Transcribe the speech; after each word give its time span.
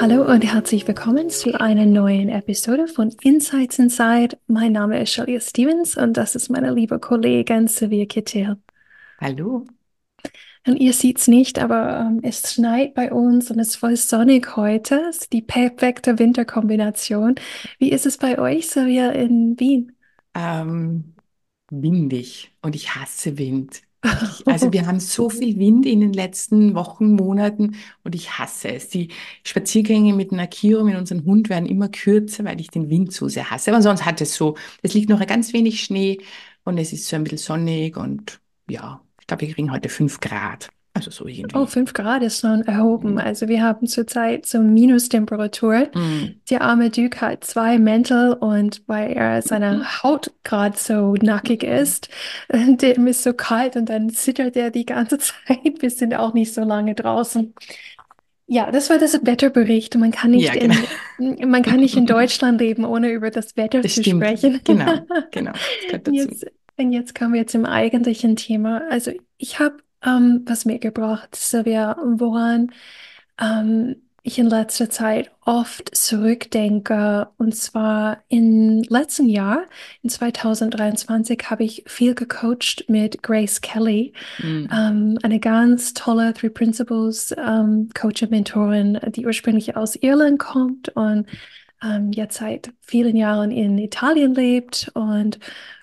Hallo 0.00 0.24
und 0.24 0.40
herzlich 0.40 0.88
willkommen 0.88 1.28
zu 1.28 1.60
einer 1.60 1.84
neuen 1.84 2.30
Episode 2.30 2.88
von 2.88 3.14
Insights 3.20 3.78
Inside. 3.78 4.38
Mein 4.46 4.72
Name 4.72 4.98
ist 5.02 5.12
Shalia 5.12 5.40
Stevens 5.40 5.94
und 5.94 6.16
das 6.16 6.34
ist 6.34 6.48
meine 6.48 6.72
liebe 6.72 6.98
Kollegin 6.98 7.68
Sylvia 7.68 8.06
Kittel. 8.06 8.56
Hallo. 9.20 9.66
Und 10.66 10.76
ihr 10.76 10.94
seht 10.94 11.18
es 11.18 11.28
nicht, 11.28 11.58
aber 11.58 12.00
ähm, 12.00 12.20
es 12.22 12.50
schneit 12.50 12.94
bei 12.94 13.12
uns 13.12 13.50
und 13.50 13.58
es 13.58 13.68
ist 13.68 13.76
voll 13.76 13.94
sonnig 13.96 14.56
heute. 14.56 15.02
Es 15.10 15.18
ist 15.18 15.34
die 15.34 15.42
perfekte 15.42 16.18
Winterkombination. 16.18 17.34
Wie 17.78 17.92
ist 17.92 18.06
es 18.06 18.16
bei 18.16 18.38
euch, 18.38 18.70
Sylvia, 18.70 19.10
in 19.10 19.60
Wien? 19.60 19.92
Ähm, 20.32 21.12
windig 21.70 22.52
und 22.62 22.74
ich 22.74 22.94
hasse 22.94 23.36
Wind. 23.36 23.82
Also 24.46 24.72
wir 24.72 24.86
haben 24.86 25.00
so 25.00 25.28
viel 25.30 25.58
Wind 25.58 25.84
in 25.86 26.00
den 26.00 26.12
letzten 26.12 26.74
Wochen, 26.74 27.14
Monaten 27.14 27.76
und 28.02 28.14
ich 28.14 28.38
hasse 28.38 28.68
es. 28.72 28.88
Die 28.88 29.08
Spaziergänge 29.44 30.14
mit 30.14 30.32
Nakiro, 30.32 30.84
mit 30.84 30.96
unserem 30.96 31.24
Hund 31.24 31.48
werden 31.50 31.66
immer 31.66 31.88
kürzer, 31.88 32.44
weil 32.44 32.60
ich 32.60 32.70
den 32.70 32.88
Wind 32.90 33.12
so 33.12 33.28
sehr 33.28 33.50
hasse. 33.50 33.70
Aber 33.72 33.82
sonst 33.82 34.04
hat 34.06 34.20
es 34.20 34.34
so, 34.34 34.56
es 34.82 34.94
liegt 34.94 35.08
noch 35.10 35.20
ein 35.20 35.26
ganz 35.26 35.52
wenig 35.52 35.82
Schnee 35.82 36.18
und 36.64 36.78
es 36.78 36.92
ist 36.92 37.08
so 37.08 37.16
ein 37.16 37.24
bisschen 37.24 37.38
sonnig 37.38 37.96
und 37.96 38.40
ja, 38.68 39.02
ich 39.20 39.26
glaube, 39.26 39.46
wir 39.46 39.54
kriegen 39.54 39.72
heute 39.72 39.88
fünf 39.88 40.20
Grad. 40.20 40.70
Also 40.92 41.10
so 41.12 41.26
irgendwie. 41.26 41.56
Oh, 41.56 41.66
5 41.66 41.92
Grad 41.92 42.22
ist 42.24 42.40
schon 42.40 42.62
erhoben. 42.62 43.18
Also 43.18 43.46
wir 43.48 43.62
haben 43.62 43.86
zurzeit 43.86 44.44
so 44.44 44.60
Minustemperatur. 44.60 45.88
Mm. 45.94 46.40
Der 46.50 46.62
arme 46.62 46.90
Duke 46.90 47.20
hat 47.20 47.44
zwei 47.44 47.78
Mäntel 47.78 48.32
und 48.32 48.82
weil 48.88 49.12
er 49.12 49.40
seine 49.40 50.02
Haut 50.02 50.32
gerade 50.42 50.76
so 50.76 51.14
nackig 51.14 51.62
ist, 51.62 52.08
dem 52.52 53.06
ist 53.06 53.22
so 53.22 53.32
kalt 53.32 53.76
und 53.76 53.88
dann 53.88 54.10
zittert 54.10 54.56
er 54.56 54.70
die 54.70 54.84
ganze 54.84 55.18
Zeit. 55.20 55.80
Wir 55.80 55.90
sind 55.90 56.14
auch 56.14 56.34
nicht 56.34 56.52
so 56.52 56.62
lange 56.64 56.94
draußen. 56.96 57.54
Ja, 58.48 58.72
das 58.72 58.90
war 58.90 58.98
das 58.98 59.24
Wetterbericht. 59.24 59.94
Man 59.94 60.10
kann 60.10 60.32
nicht 60.32 60.52
Ja, 60.52 60.54
genau. 60.60 60.74
in, 61.18 61.48
man 61.50 61.62
kann 61.62 61.78
nicht 61.78 61.96
in 61.96 62.06
Deutschland 62.06 62.60
leben, 62.60 62.84
ohne 62.84 63.10
über 63.12 63.30
das 63.30 63.56
Wetter 63.56 63.80
Das 63.80 63.94
zu 63.94 64.02
stimmt. 64.02 64.24
sprechen. 64.24 64.60
Genau, 64.64 64.92
genau. 65.30 65.52
Jetzt, 66.10 66.46
und 66.76 66.92
jetzt 66.92 67.14
kommen 67.14 67.34
wir 67.34 67.46
zum 67.46 67.64
eigentlichen 67.64 68.34
Thema. 68.34 68.82
Also 68.90 69.12
ich 69.38 69.60
habe 69.60 69.76
ähm, 70.04 70.42
was 70.46 70.64
mitgebracht, 70.64 71.34
Silvia, 71.34 71.96
woran 72.16 72.72
ähm, 73.40 73.96
ich 74.22 74.38
in 74.38 74.48
letzter 74.50 74.90
Zeit 74.90 75.30
oft 75.46 75.94
zurückdenke. 75.96 77.28
Und 77.38 77.54
zwar 77.56 78.18
im 78.28 78.82
letzten 78.82 79.28
Jahr, 79.28 79.62
in 80.02 80.10
2023, 80.10 81.38
habe 81.48 81.64
ich 81.64 81.84
viel 81.86 82.14
gecoacht 82.14 82.84
mit 82.88 83.22
Grace 83.22 83.60
Kelly, 83.62 84.12
Mm. 84.38 84.66
ähm, 84.72 85.18
eine 85.22 85.40
ganz 85.40 85.94
tolle 85.94 86.34
Three 86.34 86.50
Principles 86.50 87.34
ähm, 87.38 87.88
Coach 87.94 88.22
und 88.22 88.30
Mentorin, 88.30 88.98
die 89.14 89.26
ursprünglich 89.26 89.76
aus 89.76 89.96
Irland 89.96 90.38
kommt 90.38 90.90
und 90.90 91.26
ähm, 91.82 92.12
jetzt 92.12 92.38
seit 92.38 92.72
vielen 92.82 93.16
Jahren 93.16 93.50
in 93.50 93.78
Italien 93.78 94.34
lebt. 94.34 94.90
Und 94.94 95.38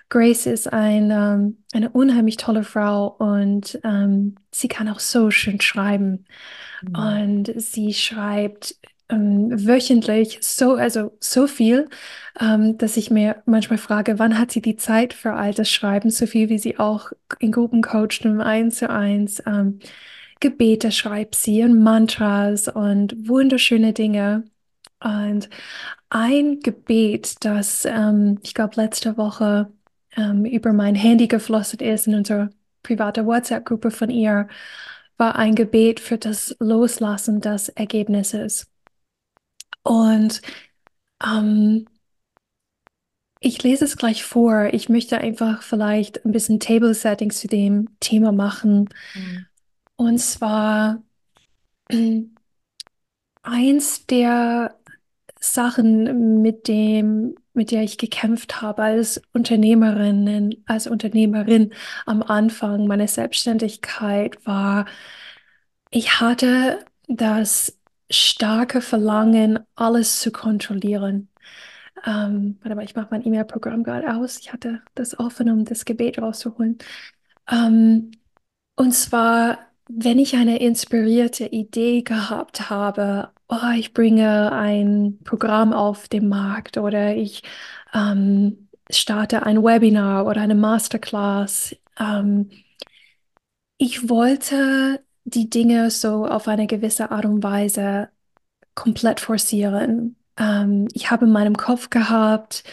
Grace 0.08 0.46
ist 0.46 0.72
ein, 0.72 1.10
ähm, 1.10 1.58
eine 1.72 1.90
unheimlich 1.90 2.38
tolle 2.38 2.62
Frau 2.62 3.08
und 3.08 3.78
ähm, 3.84 4.36
sie 4.52 4.68
kann 4.68 4.88
auch 4.88 5.00
so 5.00 5.30
schön 5.30 5.60
schreiben. 5.60 6.24
Mm. 6.82 6.98
Und 6.98 7.60
sie 7.60 7.92
schreibt 7.92 8.76
ähm, 9.10 9.50
wöchentlich 9.66 10.38
so, 10.42 10.74
also 10.74 11.16
so 11.20 11.46
viel, 11.46 11.88
ähm, 12.40 12.78
dass 12.78 12.96
ich 12.96 13.10
mir 13.10 13.42
manchmal 13.46 13.78
frage, 13.78 14.18
wann 14.18 14.38
hat 14.38 14.50
sie 14.50 14.62
die 14.62 14.76
Zeit 14.76 15.14
für 15.14 15.34
all 15.34 15.52
das 15.54 15.70
Schreiben, 15.70 16.10
so 16.10 16.26
viel 16.26 16.48
wie 16.48 16.58
sie 16.58 16.78
auch 16.78 17.12
in 17.38 17.52
Gruppen 17.52 17.82
coacht 17.82 18.24
und 18.24 18.40
eins 18.40 18.76
zu 18.76 18.90
eins. 18.90 19.42
Ähm, 19.46 19.80
Gebete 20.40 20.92
schreibt 20.92 21.34
sie 21.34 21.64
und 21.64 21.82
Mantras 21.82 22.68
und 22.68 23.28
wunderschöne 23.28 23.92
Dinge. 23.92 24.44
Und 25.00 25.48
ein 26.10 26.60
Gebet, 26.60 27.44
das 27.44 27.84
ähm, 27.84 28.38
ich 28.42 28.54
glaube 28.54 28.76
letzte 28.76 29.16
Woche 29.16 29.70
ähm, 30.18 30.44
über 30.44 30.72
mein 30.72 30.94
Handy 30.94 31.28
geflossen 31.28 31.80
ist 31.80 32.06
in 32.06 32.14
unsere 32.14 32.50
private 32.82 33.24
WhatsApp-Gruppe 33.24 33.90
von 33.90 34.10
ihr, 34.10 34.48
war 35.16 35.36
ein 35.36 35.54
Gebet 35.54 36.00
für 36.00 36.18
das 36.18 36.56
Loslassen 36.60 37.40
des 37.40 37.68
Ergebnisses. 37.70 38.70
Und 39.82 40.42
ähm, 41.24 41.86
ich 43.40 43.62
lese 43.62 43.84
es 43.84 43.96
gleich 43.96 44.24
vor. 44.24 44.70
Ich 44.72 44.88
möchte 44.88 45.18
einfach 45.18 45.62
vielleicht 45.62 46.24
ein 46.24 46.32
bisschen 46.32 46.60
Table 46.60 46.94
Settings 46.94 47.40
zu 47.40 47.48
dem 47.48 47.88
Thema 48.00 48.32
machen. 48.32 48.88
Mm. 49.14 49.38
Und 49.96 50.18
zwar 50.18 51.02
eins 53.42 54.06
der 54.06 54.76
Sachen, 55.40 56.42
mit 56.42 56.68
dem, 56.68 57.36
mit 57.58 57.70
der 57.72 57.82
ich 57.82 57.98
gekämpft 57.98 58.62
habe 58.62 58.82
als 58.84 59.20
Unternehmerin, 59.34 60.62
als 60.66 60.86
Unternehmerin 60.86 61.74
am 62.06 62.22
Anfang 62.22 62.86
meiner 62.86 63.08
Selbstständigkeit 63.08 64.44
war, 64.46 64.86
ich 65.90 66.20
hatte 66.20 66.84
das 67.08 67.78
starke 68.10 68.80
Verlangen, 68.80 69.60
alles 69.74 70.20
zu 70.20 70.30
kontrollieren. 70.32 71.28
Ähm, 72.06 72.58
warte 72.62 72.76
mal, 72.76 72.84
ich 72.84 72.94
mache 72.96 73.08
mein 73.10 73.26
E-Mail-Programm 73.26 73.84
gerade 73.84 74.16
aus. 74.16 74.38
Ich 74.38 74.52
hatte 74.52 74.82
das 74.94 75.18
offen, 75.18 75.50
um 75.50 75.64
das 75.64 75.84
Gebet 75.84 76.18
rauszuholen. 76.20 76.78
Ähm, 77.50 78.12
und 78.76 78.92
zwar, 78.92 79.58
wenn 79.88 80.18
ich 80.18 80.36
eine 80.36 80.58
inspirierte 80.60 81.46
Idee 81.46 82.02
gehabt 82.02 82.70
habe, 82.70 83.32
oh, 83.48 83.70
ich 83.76 83.92
bringe 83.94 84.52
ein 84.52 85.18
Programm 85.24 85.72
auf 85.72 86.08
den 86.08 86.28
Markt 86.28 86.76
oder 86.78 87.16
ich 87.16 87.42
ähm, 87.94 88.68
starte 88.90 89.44
ein 89.44 89.62
Webinar 89.62 90.26
oder 90.26 90.40
eine 90.40 90.54
Masterclass. 90.54 91.76
Ähm, 91.98 92.50
ich 93.76 94.08
wollte 94.08 95.04
die 95.24 95.50
Dinge 95.50 95.90
so 95.90 96.26
auf 96.26 96.48
eine 96.48 96.66
gewisse 96.66 97.10
Art 97.10 97.24
und 97.24 97.42
Weise 97.42 98.08
komplett 98.74 99.20
forcieren. 99.20 100.16
Ähm, 100.38 100.88
ich 100.94 101.10
habe 101.10 101.26
in 101.26 101.32
meinem 101.32 101.56
Kopf 101.56 101.90
gehabt, 101.90 102.64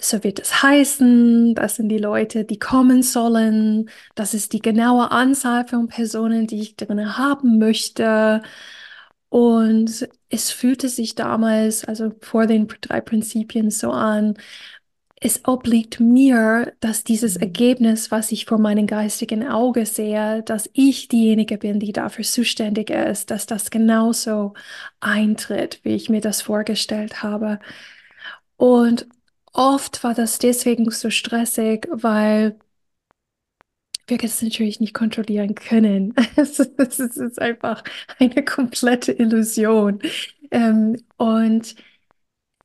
so 0.00 0.24
wird 0.24 0.40
es 0.40 0.62
heißen, 0.62 1.54
das 1.54 1.76
sind 1.76 1.88
die 1.90 1.98
Leute, 1.98 2.44
die 2.44 2.58
kommen 2.58 3.02
sollen, 3.02 3.90
das 4.16 4.34
ist 4.34 4.52
die 4.54 4.60
genaue 4.62 5.10
Anzahl 5.12 5.66
von 5.68 5.88
Personen, 5.88 6.46
die 6.46 6.60
ich 6.62 6.76
drin 6.76 7.18
haben 7.18 7.58
möchte. 7.58 8.42
Und 9.32 10.08
es 10.28 10.50
fühlte 10.50 10.88
sich 10.90 11.14
damals, 11.14 11.84
also 11.86 12.12
vor 12.20 12.46
den 12.46 12.68
drei 12.82 13.00
Prinzipien 13.00 13.70
so 13.70 13.90
an, 13.90 14.34
es 15.20 15.44
obliegt 15.46 16.00
mir, 16.00 16.74
dass 16.80 17.04
dieses 17.04 17.36
Mhm. 17.36 17.42
Ergebnis, 17.42 18.10
was 18.10 18.32
ich 18.32 18.46
vor 18.46 18.58
meinem 18.58 18.86
geistigen 18.88 19.46
Auge 19.48 19.86
sehe, 19.86 20.42
dass 20.44 20.68
ich 20.74 21.08
diejenige 21.08 21.58
bin, 21.58 21.80
die 21.80 21.92
dafür 21.92 22.24
zuständig 22.24 22.90
ist, 22.90 23.30
dass 23.30 23.46
das 23.46 23.70
genauso 23.70 24.54
eintritt, 25.00 25.80
wie 25.84 25.94
ich 25.96 26.10
mir 26.10 26.20
das 26.20 26.42
vorgestellt 26.42 27.22
habe. 27.22 27.60
Und 28.56 29.06
oft 29.52 30.02
war 30.04 30.14
das 30.14 30.38
deswegen 30.38 30.90
so 30.90 31.10
stressig, 31.10 31.88
weil 31.92 32.56
wir 34.06 34.22
es 34.22 34.42
natürlich 34.42 34.80
nicht 34.80 34.94
kontrollieren 34.94 35.54
können. 35.54 36.14
Es 36.36 36.58
ist, 36.58 37.40
einfach 37.40 37.82
eine 38.18 38.44
komplette 38.44 39.12
Illusion. 39.12 40.00
Ähm, 40.50 41.02
und 41.16 41.74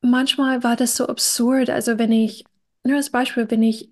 manchmal 0.02 0.64
war 0.64 0.76
das 0.76 0.96
so 0.96 1.08
absurd. 1.08 1.70
Also 1.70 1.98
wenn 2.00 2.12
ich, 2.12 2.46
nur 2.84 2.98
als 2.98 3.10
Beispiel, 3.10 3.50
wenn 3.50 3.64
ich 3.64 3.90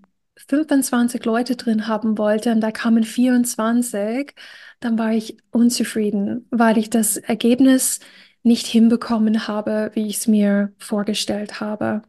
25 0.47 1.23
Leute 1.25 1.55
drin 1.55 1.87
haben 1.87 2.17
wollte 2.17 2.51
und 2.51 2.61
da 2.61 2.71
kamen 2.71 3.03
24, 3.03 4.33
dann 4.79 4.97
war 4.99 5.13
ich 5.13 5.37
unzufrieden, 5.51 6.47
weil 6.51 6.77
ich 6.77 6.89
das 6.89 7.17
Ergebnis 7.17 7.99
nicht 8.43 8.67
hinbekommen 8.67 9.47
habe, 9.47 9.91
wie 9.95 10.07
ich 10.07 10.17
es 10.17 10.27
mir 10.27 10.73
vorgestellt 10.77 11.59
habe. 11.61 12.03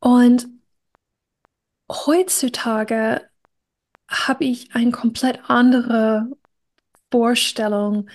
Und 0.00 0.46
heutzutage 1.90 3.28
habe 4.08 4.44
ich 4.44 4.74
eine 4.74 4.90
komplett 4.92 5.40
andere 5.48 6.28
Vorstellung 7.10 8.08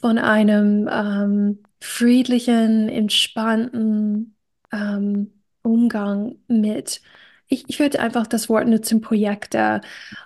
von 0.00 0.18
einem 0.18 0.88
ähm, 0.92 1.62
friedlichen, 1.80 2.88
entspannten 2.88 4.36
ähm, 4.72 5.32
Umgang 5.62 6.36
mit 6.48 7.00
ich, 7.48 7.64
ich 7.68 7.78
würde 7.78 8.00
einfach 8.00 8.26
das 8.26 8.48
Wort 8.48 8.66
nutzen, 8.66 9.00
Projekte, 9.00 9.80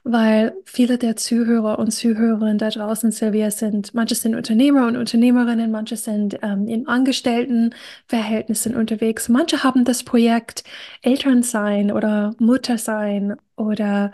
weil 0.05 0.55
viele 0.65 0.97
der 0.97 1.17
Zuhörer 1.17 1.79
und 1.79 1.91
Zuhörerinnen 1.91 2.57
da 2.59 2.71
draußen, 2.71 3.13
Silvia, 3.13 3.51
sind, 3.51 3.93
manche 3.95 4.15
sind 4.15 4.35
Unternehmer 4.35 4.87
und 4.87 4.97
Unternehmerinnen, 4.97 5.71
manche 5.71 5.97
sind 5.97 6.39
ähm, 6.43 6.67
in 6.67 6.89
Angestelltenverhältnissen 6.89 8.75
unterwegs, 8.75 9.29
manche 9.29 9.63
haben 9.63 9.85
das 9.85 10.03
Projekt 10.03 10.65
Eltern 11.03 11.43
sein 11.43 11.93
oder 11.93 12.35
Mutter 12.39 12.79
sein 12.79 13.37
oder 13.57 14.13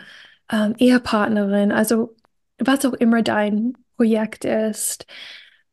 ähm, 0.50 0.74
Ehepartnerin, 0.78 1.72
also 1.72 2.16
was 2.58 2.84
auch 2.84 2.94
immer 2.94 3.22
dein 3.22 3.76
Projekt 3.96 4.44
ist. 4.44 5.06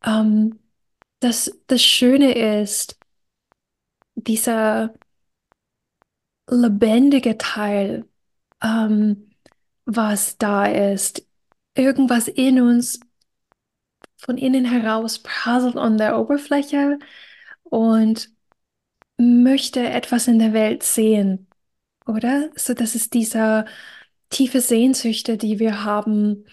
Ähm, 0.06 0.60
das, 1.20 1.52
das 1.68 1.82
Schöne 1.82 2.34
ist, 2.62 2.98
dieser 4.16 4.94
lebendige 6.50 7.38
Teil, 7.38 8.06
ähm, 8.62 9.32
was 9.86 10.38
da 10.38 10.66
ist. 10.66 11.26
Irgendwas 11.76 12.28
in 12.28 12.62
uns 12.62 13.00
von 14.18 14.38
innen 14.38 14.66
heraus 14.66 15.20
prasselt 15.20 15.76
an 15.78 15.98
der 15.98 16.20
Oberfläche 16.20 17.00
und 17.64 18.30
möchte 19.18 19.82
etwas 19.90 20.28
in 20.28 20.40
der 20.40 20.54
Welt 20.54 20.84
sehen, 20.84 21.48
oder? 22.06 22.50
So, 22.56 22.74
das 22.74 22.96
ist 22.96 23.14
dieser 23.14 23.66
tiefe 24.34 24.62
Sehnsüchte, 24.62 25.38
die 25.38 25.60
wir 25.60 25.86
haben. 25.86 26.46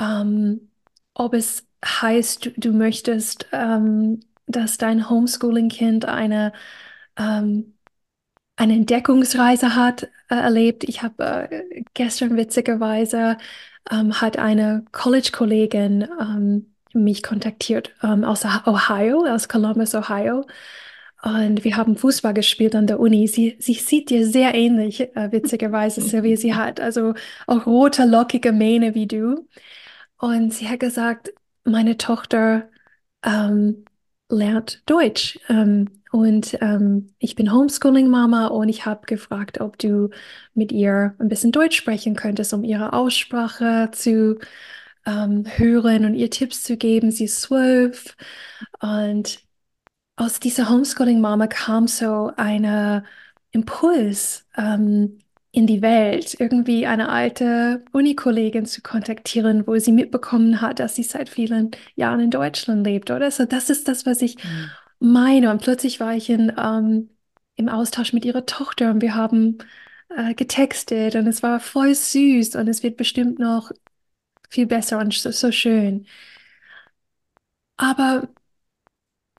Ähm, 0.00 0.70
ob 1.14 1.34
es 1.34 1.66
heißt, 1.84 2.46
du, 2.46 2.50
du 2.56 2.72
möchtest, 2.72 3.48
ähm, 3.52 4.20
dass 4.46 4.78
dein 4.78 5.10
Homeschooling-Kind 5.10 6.06
eine 6.06 6.52
ähm, 7.18 7.74
eine 8.56 8.74
Entdeckungsreise 8.74 9.74
hat 9.76 10.04
äh, 10.30 10.34
erlebt. 10.36 10.84
Ich 10.84 11.02
habe 11.02 11.48
äh, 11.50 11.84
gestern 11.94 12.36
witzigerweise 12.36 13.36
ähm, 13.90 14.20
hat 14.20 14.38
eine 14.38 14.84
College-Kollegin 14.92 16.08
ähm, 16.20 16.74
mich 16.92 17.22
kontaktiert 17.22 17.94
ähm, 18.02 18.24
aus 18.24 18.44
Ohio, 18.44 19.26
aus 19.26 19.48
Columbus, 19.48 19.94
Ohio. 19.94 20.44
Und 21.22 21.64
wir 21.64 21.76
haben 21.76 21.96
Fußball 21.96 22.32
gespielt 22.34 22.74
an 22.76 22.86
der 22.86 23.00
Uni. 23.00 23.26
Sie, 23.26 23.56
sie 23.58 23.74
sieht 23.74 24.10
dir 24.10 24.26
sehr 24.26 24.54
ähnlich, 24.54 25.00
äh, 25.00 25.32
witzigerweise, 25.32 26.00
Sylvia. 26.02 26.36
Sie 26.36 26.54
hat 26.54 26.80
also 26.80 27.14
auch 27.46 27.66
rote, 27.66 28.04
lockige 28.04 28.52
Mähne 28.52 28.94
wie 28.94 29.06
du. 29.06 29.48
Und 30.18 30.52
sie 30.54 30.68
hat 30.68 30.80
gesagt, 30.80 31.30
meine 31.64 31.96
Tochter 31.96 32.68
ähm, 33.24 33.84
lernt 34.28 34.82
Deutsch. 34.86 35.38
Ähm, 35.48 35.88
und 36.12 36.56
ähm, 36.62 37.14
ich 37.18 37.34
bin 37.34 37.52
Homeschooling-Mama 37.52 38.46
und 38.48 38.68
ich 38.68 38.86
habe 38.86 39.06
gefragt, 39.06 39.60
ob 39.60 39.78
du 39.78 40.10
mit 40.54 40.72
ihr 40.72 41.14
ein 41.18 41.28
bisschen 41.28 41.52
Deutsch 41.52 41.76
sprechen 41.76 42.14
könntest, 42.16 42.54
um 42.54 42.64
ihre 42.64 42.92
Aussprache 42.94 43.90
zu 43.92 44.38
ähm, 45.06 45.44
hören 45.56 46.04
und 46.04 46.14
ihr 46.14 46.30
Tipps 46.30 46.62
zu 46.64 46.76
geben. 46.76 47.10
Sie 47.10 47.24
ist 47.24 47.42
zwölf 47.42 48.16
und 48.80 49.40
aus 50.18 50.40
dieser 50.40 50.68
Homeschooling-Mama 50.68 51.46
kam 51.46 51.88
so 51.88 52.32
ein 52.36 53.04
Impuls 53.52 54.46
ähm, 54.56 55.18
in 55.52 55.66
die 55.66 55.82
Welt, 55.82 56.36
irgendwie 56.38 56.86
eine 56.86 57.08
alte 57.08 57.84
Unikollegin 57.92 58.66
zu 58.66 58.82
kontaktieren, 58.82 59.66
wo 59.66 59.76
sie 59.78 59.92
mitbekommen 59.92 60.60
hat, 60.60 60.80
dass 60.80 60.94
sie 60.96 61.02
seit 61.02 61.28
vielen 61.28 61.70
Jahren 61.96 62.20
in 62.20 62.30
Deutschland 62.30 62.86
lebt, 62.86 63.10
oder? 63.10 63.30
So, 63.30 63.46
das 63.46 63.70
ist 63.70 63.88
das, 63.88 64.06
was 64.06 64.22
ich 64.22 64.36
mhm 64.44 64.70
meine. 65.00 65.50
Und 65.50 65.62
plötzlich 65.62 66.00
war 66.00 66.14
ich 66.14 66.30
in, 66.30 66.52
ähm, 66.58 67.10
im 67.56 67.68
Austausch 67.68 68.12
mit 68.12 68.24
ihrer 68.24 68.46
Tochter 68.46 68.90
und 68.90 69.02
wir 69.02 69.14
haben 69.14 69.58
äh, 70.10 70.34
getextet 70.34 71.14
und 71.16 71.26
es 71.26 71.42
war 71.42 71.60
voll 71.60 71.94
süß 71.94 72.56
und 72.56 72.68
es 72.68 72.82
wird 72.82 72.96
bestimmt 72.96 73.38
noch 73.38 73.70
viel 74.50 74.66
besser 74.66 74.98
und 75.00 75.14
so, 75.14 75.30
so 75.30 75.52
schön. 75.52 76.06
Aber 77.76 78.28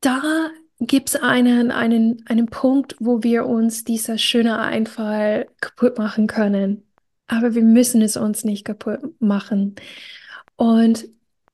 da 0.01 0.51
gibt 0.79 1.09
es 1.09 1.15
einen, 1.17 1.71
einen, 1.71 2.23
einen 2.27 2.47
Punkt, 2.47 2.95
wo 2.99 3.23
wir 3.23 3.45
uns 3.45 3.83
dieser 3.83 4.17
schöne 4.17 4.59
Einfall 4.59 5.47
kaputt 5.59 5.97
machen 5.97 6.27
können. 6.27 6.83
Aber 7.27 7.53
wir 7.53 7.63
müssen 7.63 8.01
es 8.01 8.17
uns 8.17 8.43
nicht 8.43 8.65
kaputt 8.65 8.99
machen. 9.19 9.75
Und 10.55 11.07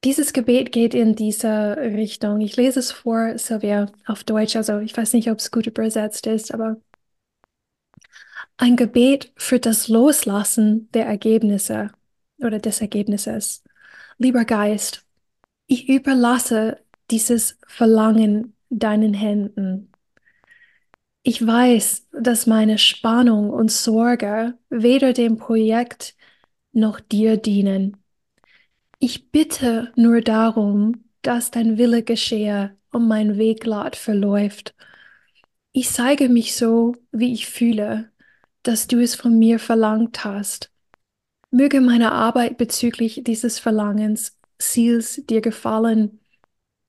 dieses 0.04 0.34
Gebet 0.34 0.72
geht 0.72 0.94
in 0.94 1.16
diese 1.16 1.78
Richtung. 1.78 2.40
Ich 2.42 2.56
lese 2.56 2.80
es 2.80 2.92
vor, 2.92 3.38
Sylvia, 3.38 3.88
auf 4.06 4.24
Deutsch. 4.24 4.56
Also 4.56 4.80
ich 4.80 4.96
weiß 4.96 5.14
nicht, 5.14 5.30
ob 5.32 5.40
es 5.40 5.52
gut 5.52 5.68
übersetzt 5.68 6.28
ist, 6.28 6.54
aber 6.54 6.78
ein 8.58 8.76
Gebet 8.76 9.32
für 9.36 9.60
das 9.60 9.88
Loslassen 9.88 10.90
der 10.94 11.06
Ergebnisse 11.08 11.92
oder 12.40 12.60
des 12.60 12.82
Ergebnisses. 12.82 13.64
Lieber 14.18 14.46
Geist, 14.46 15.06
ich 15.68 15.90
überlasse 15.90 16.80
dieses 17.12 17.58
Verlangen 17.68 18.55
deinen 18.70 19.14
Händen. 19.14 19.92
Ich 21.24 21.46
weiß, 21.46 22.08
dass 22.12 22.46
meine 22.46 22.78
Spannung 22.78 23.50
und 23.50 23.72
Sorge 23.72 24.58
weder 24.70 25.14
dem 25.14 25.38
Projekt 25.38 26.16
noch 26.72 27.00
dir 27.00 27.38
dienen. 27.38 27.98
Ich 29.00 29.32
bitte 29.32 29.92
nur 29.96 30.22
darum, 30.22 31.06
dass 31.22 31.52
dein 31.52 31.78
Wille 31.78 32.04
geschehe 32.04 32.78
und 32.92 33.08
mein 33.08 33.38
Weg 33.38 33.62
glatt 33.62 33.96
verläuft. 33.96 34.76
Ich 35.72 35.90
zeige 35.90 36.30
mich 36.30 36.56
so, 36.56 36.96
wie 37.12 37.34
ich 37.34 37.48
fühle, 37.48 38.12
dass 38.64 38.88
du 38.88 39.00
es 39.02 39.16
von 39.16 39.38
mir 39.38 39.60
verlangt 39.60 40.24
hast. 40.24 40.72
Möge 41.52 41.82
meine 41.82 42.12
Arbeit 42.12 42.58
bezüglich 42.58 43.22
dieses 43.26 43.60
Verlangens, 43.60 44.38
Ziels 44.60 45.22
dir 45.26 45.42
gefallen. 45.42 46.20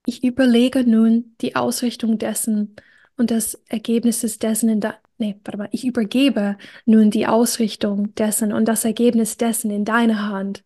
Ich 0.06 0.25
überlege 0.25 0.85
nun 0.85 1.35
die 1.41 1.56
Ausrichtung 1.56 2.19
dessen 2.19 2.76
und 3.17 3.31
das 3.31 3.55
Ergebnis 3.69 4.38
dessen 4.38 4.69
in 4.69 4.81
der 4.81 4.99
Nee, 5.19 5.37
warte 5.44 5.58
mal, 5.58 5.69
ich 5.73 5.87
übergebe 5.87 6.58
nun 6.85 7.11
die 7.11 7.26
Ausrichtung 7.26 8.14
dessen 8.17 8.53
und 8.53 8.67
das 8.67 8.85
Ergebnis 8.85 9.38
dessen 9.38 9.70
in 9.70 9.85
deine 9.87 10.29
Hand 10.29 10.62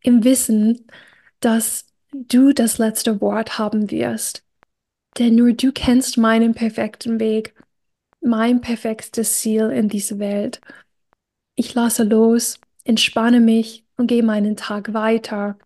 im 0.00 0.22
Wissen, 0.22 0.86
dass 1.40 1.86
du 2.12 2.52
das 2.52 2.78
letzte 2.78 3.20
Wort 3.20 3.58
haben 3.58 3.90
wirst. 3.90 4.44
Denn 5.18 5.34
nur 5.34 5.52
du 5.52 5.72
kennst 5.72 6.18
meinen 6.18 6.54
perfekten 6.54 7.18
Weg, 7.18 7.54
mein 8.20 8.60
perfektes 8.60 9.40
Ziel 9.40 9.70
in 9.70 9.88
dieser 9.88 10.18
Welt. 10.20 10.60
Ich 11.56 11.74
lasse 11.74 12.04
los, 12.04 12.60
entspanne 12.84 13.40
mich 13.40 13.84
und 13.96 14.06
gehe 14.06 14.22
meinen 14.22 14.56
Tag 14.56 14.94
weiter. 14.94 15.58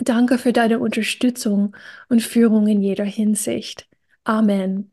Danke 0.00 0.38
für 0.38 0.52
deine 0.52 0.78
Unterstützung 0.80 1.76
und 2.08 2.22
Führung 2.22 2.66
in 2.68 2.82
jeder 2.82 3.04
Hinsicht. 3.04 3.88
Amen. 4.24 4.90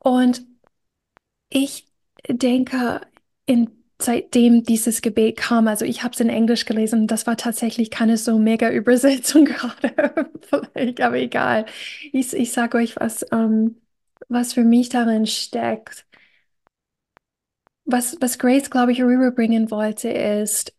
Und 0.00 0.42
ich 1.48 1.86
denke, 2.28 3.00
in 3.46 3.70
seitdem 4.00 4.62
dieses 4.62 5.02
Gebet 5.02 5.36
kam, 5.36 5.66
also 5.68 5.84
ich 5.84 6.02
habe 6.04 6.14
es 6.14 6.20
in 6.20 6.28
Englisch 6.28 6.66
gelesen, 6.66 7.06
das 7.08 7.26
war 7.26 7.36
tatsächlich 7.36 7.90
keine 7.90 8.16
so 8.16 8.38
mega 8.38 8.70
Übersetzung 8.72 9.44
gerade, 9.44 9.94
aber 11.02 11.16
egal. 11.18 11.66
Ich, 12.12 12.32
ich 12.32 12.52
sage 12.52 12.78
euch, 12.78 12.96
was, 12.96 13.24
ähm, 13.32 13.76
was 14.28 14.52
für 14.52 14.64
mich 14.64 14.88
darin 14.90 15.26
steckt. 15.26 16.06
Was, 17.84 18.16
was 18.20 18.38
Grace, 18.38 18.70
glaube 18.70 18.92
ich, 18.92 19.02
rüberbringen 19.02 19.70
wollte, 19.70 20.10
ist, 20.10 20.74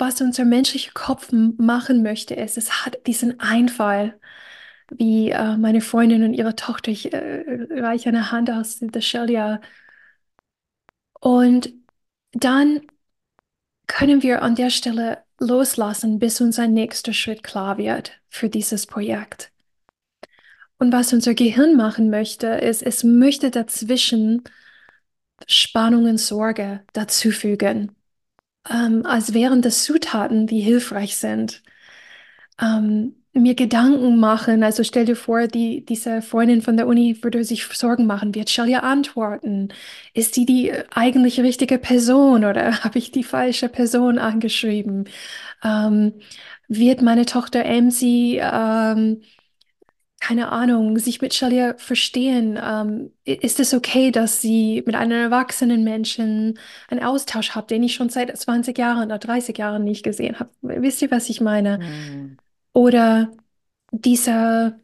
was 0.00 0.20
unser 0.20 0.44
menschlicher 0.44 0.92
Kopf 0.94 1.30
machen 1.32 2.02
möchte, 2.02 2.34
ist, 2.34 2.56
es 2.58 2.84
hat 2.84 3.06
diesen 3.06 3.40
Einfall, 3.40 4.18
wie 4.90 5.30
äh, 5.30 5.56
meine 5.56 5.80
Freundin 5.80 6.24
und 6.24 6.34
ihre 6.34 6.56
Tochter, 6.56 6.90
ich 6.90 7.12
äh, 7.12 7.66
reiche 7.70 8.08
eine 8.08 8.32
Hand 8.32 8.50
aus 8.50 8.78
der 8.80 9.00
Shelia 9.00 9.60
und 11.20 11.72
dann 12.32 12.80
können 13.86 14.22
wir 14.22 14.42
an 14.42 14.54
der 14.54 14.70
Stelle 14.70 15.24
loslassen, 15.38 16.18
bis 16.18 16.40
unser 16.40 16.66
nächster 16.68 17.12
Schritt 17.12 17.42
klar 17.42 17.78
wird 17.78 18.20
für 18.28 18.48
dieses 18.48 18.86
Projekt. 18.86 19.52
Und 20.78 20.92
was 20.92 21.12
unser 21.12 21.34
Gehirn 21.34 21.76
machen 21.76 22.08
möchte, 22.10 22.46
ist, 22.46 22.82
es 22.82 23.04
möchte 23.04 23.50
dazwischen 23.50 24.44
Spannung 25.46 26.04
und 26.04 26.18
Sorge 26.18 26.82
dazufügen, 26.92 27.96
ähm, 28.68 29.04
als 29.06 29.34
wären 29.34 29.62
das 29.62 29.84
Zutaten, 29.84 30.46
die 30.46 30.60
hilfreich 30.60 31.16
sind. 31.16 31.62
Ähm, 32.60 33.14
mir 33.32 33.54
Gedanken 33.54 34.18
machen. 34.18 34.62
Also 34.64 34.82
stell 34.84 35.04
dir 35.04 35.16
vor, 35.16 35.46
die, 35.46 35.84
diese 35.84 36.20
Freundin 36.22 36.62
von 36.62 36.76
der 36.76 36.86
Uni 36.88 37.22
würde 37.22 37.44
sich 37.44 37.64
Sorgen 37.66 38.06
machen. 38.06 38.34
Wird 38.34 38.50
Shelia 38.50 38.80
antworten? 38.80 39.68
Ist 40.14 40.34
sie 40.34 40.46
die 40.46 40.72
eigentlich 40.94 41.40
richtige 41.40 41.78
Person 41.78 42.44
oder 42.44 42.82
habe 42.84 42.98
ich 42.98 43.12
die 43.12 43.24
falsche 43.24 43.68
Person 43.68 44.18
angeschrieben? 44.18 45.08
Ähm, 45.64 46.14
wird 46.68 47.02
meine 47.02 47.26
Tochter 47.26 47.64
MC 47.64 48.38
ähm, 48.40 49.22
keine 50.20 50.52
Ahnung, 50.52 50.98
sich 50.98 51.22
mit 51.22 51.34
Shalia 51.34 51.74
verstehen. 51.78 52.58
Ähm, 52.62 53.10
ist 53.24 53.58
es 53.58 53.72
okay, 53.72 54.10
dass 54.12 54.40
sie 54.40 54.82
mit 54.86 54.94
einem 54.94 55.18
erwachsenen 55.18 55.82
Menschen 55.82 56.58
einen 56.88 57.02
Austausch 57.02 57.50
hat, 57.52 57.70
den 57.70 57.82
ich 57.82 57.94
schon 57.94 58.10
seit 58.10 58.36
20 58.36 58.76
Jahren 58.76 59.06
oder 59.06 59.18
30 59.18 59.56
Jahren 59.56 59.82
nicht 59.82 60.02
gesehen 60.04 60.38
habe? 60.38 60.50
Wisst 60.60 61.00
ihr, 61.02 61.10
was 61.10 61.30
ich 61.30 61.40
meine? 61.40 61.78
Mhm. 61.78 62.36
Oder 62.74 63.32
diese, 63.92 64.78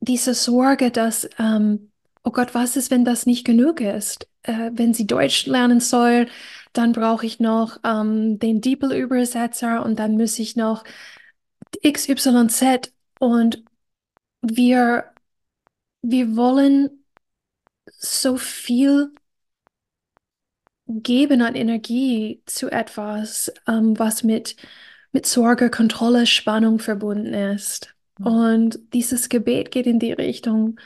diese 0.00 0.34
Sorge, 0.34 0.90
dass, 0.90 1.28
ähm, 1.38 1.92
oh 2.24 2.30
Gott, 2.30 2.54
was 2.54 2.76
ist, 2.76 2.90
wenn 2.90 3.04
das 3.04 3.26
nicht 3.26 3.44
genug 3.44 3.80
ist? 3.80 4.28
Äh, 4.42 4.70
wenn 4.72 4.94
sie 4.94 5.06
Deutsch 5.06 5.46
lernen 5.46 5.80
soll, 5.80 6.26
dann 6.72 6.92
brauche 6.92 7.26
ich 7.26 7.38
noch 7.38 7.78
ähm, 7.84 8.38
den 8.38 8.60
DeepL-Übersetzer 8.62 9.84
und 9.84 9.98
dann 9.98 10.16
muss 10.16 10.38
ich 10.38 10.56
noch 10.56 10.84
XYZ 11.82 12.92
und 13.20 13.62
wir, 14.42 15.12
wir 16.02 16.36
wollen 16.36 17.04
so 17.98 18.36
viel 18.36 19.12
geben 20.86 21.42
an 21.42 21.54
Energie 21.54 22.42
zu 22.46 22.70
etwas, 22.70 23.52
ähm, 23.66 23.98
was 23.98 24.22
mit, 24.22 24.56
mit 25.12 25.26
Sorge, 25.26 25.70
Kontrolle, 25.70 26.26
Spannung 26.26 26.78
verbunden 26.78 27.34
ist. 27.34 27.94
Mhm. 28.18 28.26
Und 28.26 28.94
dieses 28.94 29.28
Gebet 29.28 29.70
geht 29.70 29.86
in 29.86 29.98
die 29.98 30.12
Richtung, 30.12 30.78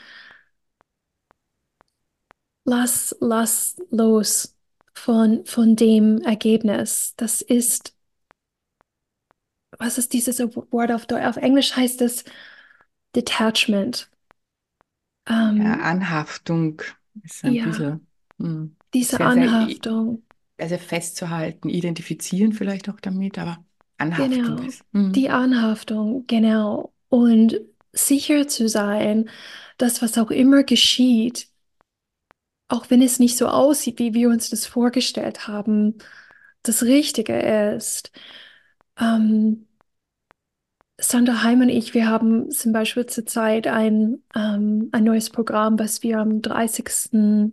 lass, 2.65 3.17
lass 3.21 3.77
los 3.91 4.57
von, 4.95 5.45
von 5.47 5.77
dem 5.77 6.19
Ergebnis. 6.23 7.15
Das 7.17 7.43
ist, 7.43 7.95
was 9.79 9.99
ist 9.99 10.13
dieses 10.13 10.39
Wort 10.41 10.93
auf, 10.93 11.07
auf 11.11 11.37
Englisch 11.37 11.77
heißt 11.77 12.03
es 12.03 12.25
Detachment. 13.14 14.09
Ähm, 15.26 15.59
Ja, 15.59 15.75
Anhaftung 15.81 16.81
ist 17.23 17.45
ein 17.45 17.59
Ja. 17.59 17.61
bisschen 17.61 18.09
hm, 18.38 18.76
diese 18.95 19.21
sehr, 19.21 19.31
sehr, 19.31 19.50
Anhaftung. 19.61 20.25
also 20.59 20.78
festzuhalten, 20.78 21.69
identifizieren 21.69 22.52
vielleicht 22.52 22.88
auch 22.88 23.00
damit, 23.00 23.38
aber 23.38 23.64
Anhaftung 23.99 24.59
Genau. 24.59 24.61
ist. 24.61 24.85
hm. 24.92 25.14
Die 25.14 25.31
Anhaftung, 25.31 26.26
genau. 26.26 26.92
Und 27.09 27.61
sicher 27.92 28.49
zu 28.49 28.69
sein, 28.69 29.28
dass 29.78 30.02
was 30.02 30.19
auch 30.19 30.31
immer 30.31 30.64
geschieht, 30.64 31.49
auch 32.69 32.90
wenn 32.90 33.02
es 33.02 33.19
nicht 33.19 33.37
so 33.37 33.49
aussieht, 33.49 33.99
wie 33.99 34.14
wir 34.14 34.28
uns 34.28 34.50
das 34.50 34.66
vorgestellt 34.66 35.47
haben, 35.49 35.99
das 36.62 36.83
Richtige 36.83 37.38
ist. 37.76 38.12
Ähm, 38.99 39.69
Sandra 41.03 41.43
Heim 41.43 41.61
und 41.63 41.69
ich, 41.69 41.95
wir 41.95 42.07
haben 42.09 42.51
zum 42.51 42.73
Beispiel 42.73 43.07
zurzeit 43.07 43.67
ein, 43.67 44.23
ähm, 44.35 44.89
ein 44.93 45.05
neues 45.05 45.31
Programm, 45.31 45.79
was 45.79 46.03
wir 46.03 46.19
am 46.19 46.41
30. 46.43 47.53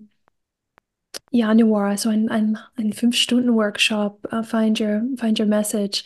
Januar, 1.32 1.98
so 1.98 2.10
ein, 2.10 2.30
ein, 2.30 2.58
ein 2.76 2.94
Fünf-Stunden-Workshop, 2.94 4.32
äh, 4.32 4.44
Find 4.44 4.80
Your, 4.80 5.04
Find 5.18 5.40
Your 5.40 5.46
Message. 5.48 6.04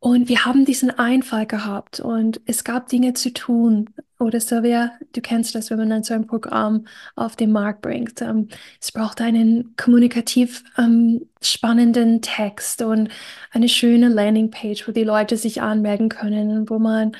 Und 0.00 0.28
wir 0.28 0.44
haben 0.44 0.64
diesen 0.64 0.90
Einfall 0.90 1.46
gehabt 1.46 2.00
und 2.00 2.40
es 2.46 2.64
gab 2.64 2.88
Dinge 2.88 3.14
zu 3.14 3.32
tun. 3.32 3.90
Oder 4.20 4.40
Sylvia, 4.40 4.92
du 5.12 5.20
kennst 5.20 5.54
das, 5.54 5.70
wenn 5.70 5.78
man 5.78 5.90
dann 5.90 6.02
so 6.02 6.12
ein 6.14 6.26
Programm 6.26 6.86
auf 7.14 7.36
den 7.36 7.52
Markt 7.52 7.82
bringt. 7.82 8.20
Ähm, 8.20 8.48
es 8.80 8.90
braucht 8.90 9.20
einen 9.20 9.76
kommunikativ 9.76 10.64
ähm, 10.76 11.26
spannenden 11.40 12.20
Text 12.20 12.82
und 12.82 13.10
eine 13.52 13.68
schöne 13.68 14.08
Landingpage, 14.08 14.88
wo 14.88 14.92
die 14.92 15.04
Leute 15.04 15.36
sich 15.36 15.62
anmelden 15.62 16.08
können 16.08 16.50
und 16.58 16.70
wo 16.70 16.78
man 16.80 17.16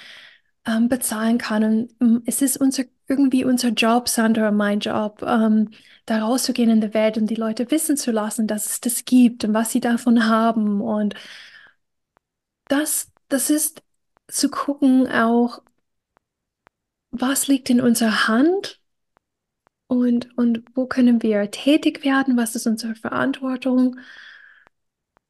ähm, 0.66 0.88
bezahlen 0.88 1.38
kann. 1.38 1.64
Und 1.64 1.90
ähm, 2.00 2.22
es 2.26 2.42
ist 2.42 2.56
unser, 2.58 2.84
irgendwie 3.08 3.44
unser 3.44 3.70
Job, 3.70 4.08
Sandra, 4.08 4.50
mein 4.50 4.80
Job, 4.80 5.22
ähm, 5.26 5.70
da 6.06 6.20
rauszugehen 6.20 6.70
in 6.70 6.80
die 6.80 6.94
Welt 6.94 7.16
und 7.18 7.26
die 7.28 7.34
Leute 7.36 7.70
wissen 7.70 7.96
zu 7.96 8.10
lassen, 8.12 8.46
dass 8.46 8.66
es 8.66 8.80
das 8.80 9.04
gibt 9.04 9.44
und 9.44 9.54
was 9.54 9.72
sie 9.72 9.80
davon 9.80 10.26
haben. 10.28 10.80
Und 10.80 11.14
das, 12.68 13.10
das 13.28 13.50
ist 13.50 13.82
zu 14.28 14.50
gucken 14.50 15.08
auch, 15.10 15.62
was 17.10 17.48
liegt 17.48 17.70
in 17.70 17.80
unserer 17.80 18.28
Hand 18.28 18.80
und, 19.86 20.36
und 20.36 20.64
wo 20.74 20.86
können 20.86 21.22
wir 21.22 21.50
tätig 21.50 22.04
werden, 22.04 22.36
was 22.36 22.54
ist 22.54 22.66
unsere 22.66 22.94
Verantwortung. 22.94 23.96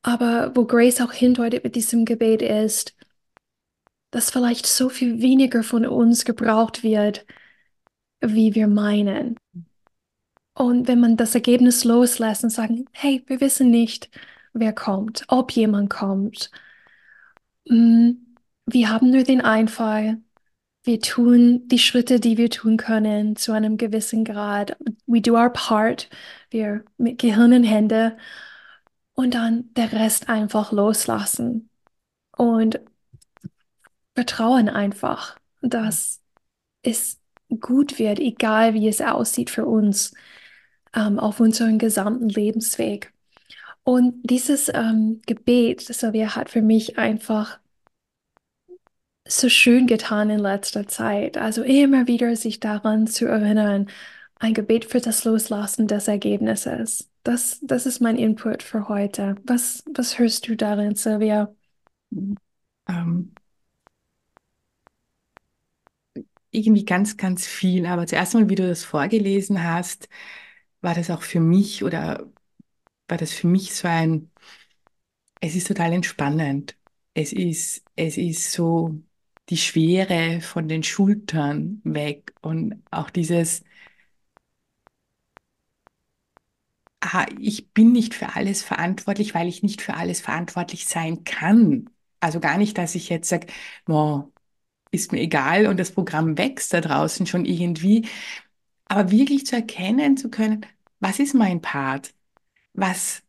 Aber 0.02 0.56
wo 0.56 0.64
Grace 0.64 1.00
auch 1.00 1.12
hindeutet 1.12 1.62
mit 1.62 1.76
diesem 1.76 2.04
Gebet 2.04 2.42
ist, 2.42 2.96
dass 4.10 4.30
vielleicht 4.30 4.66
so 4.66 4.88
viel 4.88 5.20
weniger 5.22 5.62
von 5.62 5.86
uns 5.86 6.24
gebraucht 6.24 6.82
wird, 6.82 7.26
wie 8.20 8.54
wir 8.54 8.68
meinen. 8.68 9.36
Und 10.54 10.88
wenn 10.88 11.00
man 11.00 11.16
das 11.16 11.34
Ergebnis 11.34 11.84
loslässt 11.84 12.44
und 12.44 12.50
sagen, 12.50 12.84
hey, 12.92 13.22
wir 13.26 13.40
wissen 13.40 13.70
nicht, 13.70 14.10
wer 14.52 14.72
kommt, 14.74 15.24
ob 15.28 15.52
jemand 15.52 15.88
kommt. 15.90 16.50
Mm, 17.68 18.12
Wir 18.66 18.90
haben 18.90 19.10
nur 19.10 19.22
den 19.24 19.40
Einfall. 19.40 20.20
Wir 20.88 21.00
tun 21.00 21.68
die 21.68 21.78
Schritte, 21.78 22.18
die 22.18 22.38
wir 22.38 22.48
tun 22.48 22.78
können, 22.78 23.36
zu 23.36 23.52
einem 23.52 23.76
gewissen 23.76 24.24
Grad. 24.24 24.74
We 25.06 25.20
do 25.20 25.34
our 25.34 25.50
part. 25.52 26.08
Wir 26.48 26.82
mit 26.96 27.18
Gehirn 27.18 27.52
und 27.52 27.64
Hände. 27.64 28.16
Und 29.12 29.34
dann 29.34 29.70
der 29.74 29.92
Rest 29.92 30.30
einfach 30.30 30.72
loslassen. 30.72 31.68
Und 32.38 32.80
vertrauen 34.14 34.70
einfach, 34.70 35.38
dass 35.60 36.22
es 36.82 37.20
gut 37.60 37.98
wird, 37.98 38.18
egal 38.18 38.72
wie 38.72 38.88
es 38.88 39.02
aussieht 39.02 39.50
für 39.50 39.66
uns 39.66 40.14
ähm, 40.94 41.18
auf 41.18 41.38
unserem 41.38 41.76
gesamten 41.76 42.30
Lebensweg. 42.30 43.12
Und 43.82 44.22
dieses 44.22 44.70
ähm, 44.72 45.20
Gebet, 45.26 45.82
Sylvia, 45.82 46.34
hat 46.34 46.48
für 46.48 46.62
mich 46.62 46.96
einfach 46.96 47.58
so 49.28 49.48
schön 49.48 49.86
getan 49.86 50.30
in 50.30 50.38
letzter 50.40 50.86
Zeit. 50.88 51.36
Also 51.38 51.62
immer 51.62 52.06
wieder 52.06 52.34
sich 52.36 52.60
daran 52.60 53.06
zu 53.06 53.26
erinnern, 53.26 53.88
ein 54.36 54.54
Gebet 54.54 54.84
für 54.86 55.00
das 55.00 55.24
Loslassen 55.24 55.86
des 55.88 56.08
Ergebnisses. 56.08 57.10
Das, 57.24 57.58
das 57.62 57.86
ist 57.86 58.00
mein 58.00 58.16
Input 58.16 58.62
für 58.62 58.88
heute. 58.88 59.36
Was, 59.44 59.84
was 59.92 60.18
hörst 60.18 60.48
du 60.48 60.56
darin, 60.56 60.94
Sylvia? 60.94 61.54
Ähm, 62.88 63.32
irgendwie 66.50 66.84
ganz, 66.84 67.16
ganz 67.16 67.46
viel. 67.46 67.86
Aber 67.86 68.06
zuerst 68.06 68.34
mal, 68.34 68.48
wie 68.48 68.54
du 68.54 68.66
das 68.66 68.84
vorgelesen 68.84 69.62
hast, 69.64 70.08
war 70.80 70.94
das 70.94 71.10
auch 71.10 71.22
für 71.22 71.40
mich 71.40 71.84
oder 71.84 72.26
war 73.08 73.18
das 73.18 73.32
für 73.32 73.46
mich 73.48 73.74
so 73.74 73.88
ein, 73.88 74.30
es 75.40 75.54
ist 75.56 75.66
total 75.68 75.92
entspannend. 75.92 76.76
Es 77.14 77.32
ist, 77.32 77.84
es 77.96 78.16
ist 78.16 78.52
so 78.52 79.00
die 79.50 79.56
Schwere 79.56 80.40
von 80.40 80.68
den 80.68 80.82
Schultern 80.82 81.80
weg 81.84 82.34
und 82.42 82.82
auch 82.90 83.10
dieses, 83.10 83.62
ah, 87.00 87.26
ich 87.40 87.72
bin 87.72 87.92
nicht 87.92 88.14
für 88.14 88.34
alles 88.34 88.62
verantwortlich, 88.62 89.34
weil 89.34 89.48
ich 89.48 89.62
nicht 89.62 89.82
für 89.82 89.94
alles 89.94 90.20
verantwortlich 90.20 90.86
sein 90.86 91.24
kann. 91.24 91.90
Also 92.20 92.40
gar 92.40 92.58
nicht, 92.58 92.78
dass 92.78 92.94
ich 92.94 93.08
jetzt 93.08 93.28
sage, 93.28 93.46
oh, 93.88 94.24
ist 94.92 95.12
mir 95.12 95.20
egal 95.20 95.66
und 95.66 95.78
das 95.78 95.92
Programm 95.92 96.38
wächst 96.38 96.74
da 96.74 96.80
draußen 96.80 97.26
schon 97.26 97.44
irgendwie, 97.46 98.08
aber 98.86 99.10
wirklich 99.10 99.46
zu 99.46 99.56
erkennen 99.56 100.16
zu 100.16 100.30
können, 100.30 100.66
was 101.00 101.20
ist 101.20 101.34
mein 101.34 101.62
Part? 101.62 102.14
Was, 102.74 103.22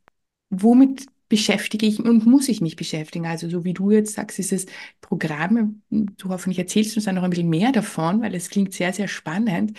womit 0.51 1.07
beschäftige 1.29 1.85
ich 1.85 1.99
und 1.99 2.25
muss 2.25 2.49
ich 2.49 2.61
mich 2.61 2.75
beschäftigen? 2.75 3.25
Also 3.25 3.49
so 3.49 3.63
wie 3.63 3.73
du 3.73 3.91
jetzt 3.91 4.13
sagst, 4.13 4.37
dieses 4.37 4.65
Programm, 5.01 5.81
du 5.89 6.29
hoffentlich 6.29 6.59
erzählst 6.59 6.95
uns 6.97 7.05
dann 7.05 7.15
noch 7.15 7.23
ein 7.23 7.29
bisschen 7.29 7.49
mehr 7.49 7.71
davon, 7.71 8.21
weil 8.21 8.35
es 8.35 8.49
klingt 8.49 8.73
sehr, 8.73 8.93
sehr 8.93 9.07
spannend. 9.07 9.77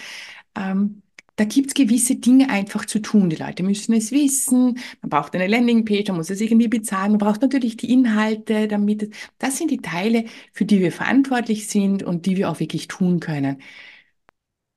Ähm, 0.57 1.03
da 1.37 1.45
gibt 1.45 1.69
es 1.69 1.75
gewisse 1.75 2.17
Dinge 2.17 2.51
einfach 2.51 2.85
zu 2.85 2.99
tun. 3.01 3.31
Die 3.31 3.37
Leute 3.37 3.63
müssen 3.63 3.95
es 3.95 4.13
wissen. 4.13 4.79
Man 5.01 5.09
braucht 5.11 5.35
eine 5.35 5.47
Landingpage, 5.47 6.09
man 6.09 6.19
muss 6.19 6.29
es 6.31 6.41
irgendwie 6.41 6.69
bezahlen. 6.69 7.13
Man 7.13 7.19
braucht 7.19 7.41
natürlich 7.43 7.77
die 7.79 7.93
Inhalte, 7.93 8.69
damit 8.69 9.05
es, 9.05 9.09
das 9.39 9.57
sind 9.57 9.71
die 9.71 9.79
Teile, 9.81 10.27
für 10.53 10.67
die 10.67 10.81
wir 10.81 10.93
verantwortlich 10.93 11.69
sind 11.69 12.03
und 12.03 12.27
die 12.27 12.37
wir 12.37 12.51
auch 12.51 12.61
wirklich 12.61 12.89
tun 12.89 13.21
können. 13.21 13.57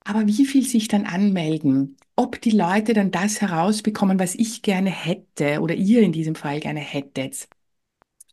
Aber 0.05 0.27
wie 0.27 0.45
viel 0.45 0.63
sich 0.65 0.87
dann 0.87 1.05
anmelden? 1.05 1.97
Ob 2.15 2.39
die 2.41 2.51
Leute 2.51 2.93
dann 2.93 3.11
das 3.11 3.41
herausbekommen, 3.41 4.19
was 4.19 4.35
ich 4.35 4.61
gerne 4.61 4.91
hätte 4.91 5.61
oder 5.61 5.73
ihr 5.75 6.01
in 6.01 6.11
diesem 6.11 6.35
Fall 6.35 6.59
gerne 6.59 6.79
hättet? 6.79 7.47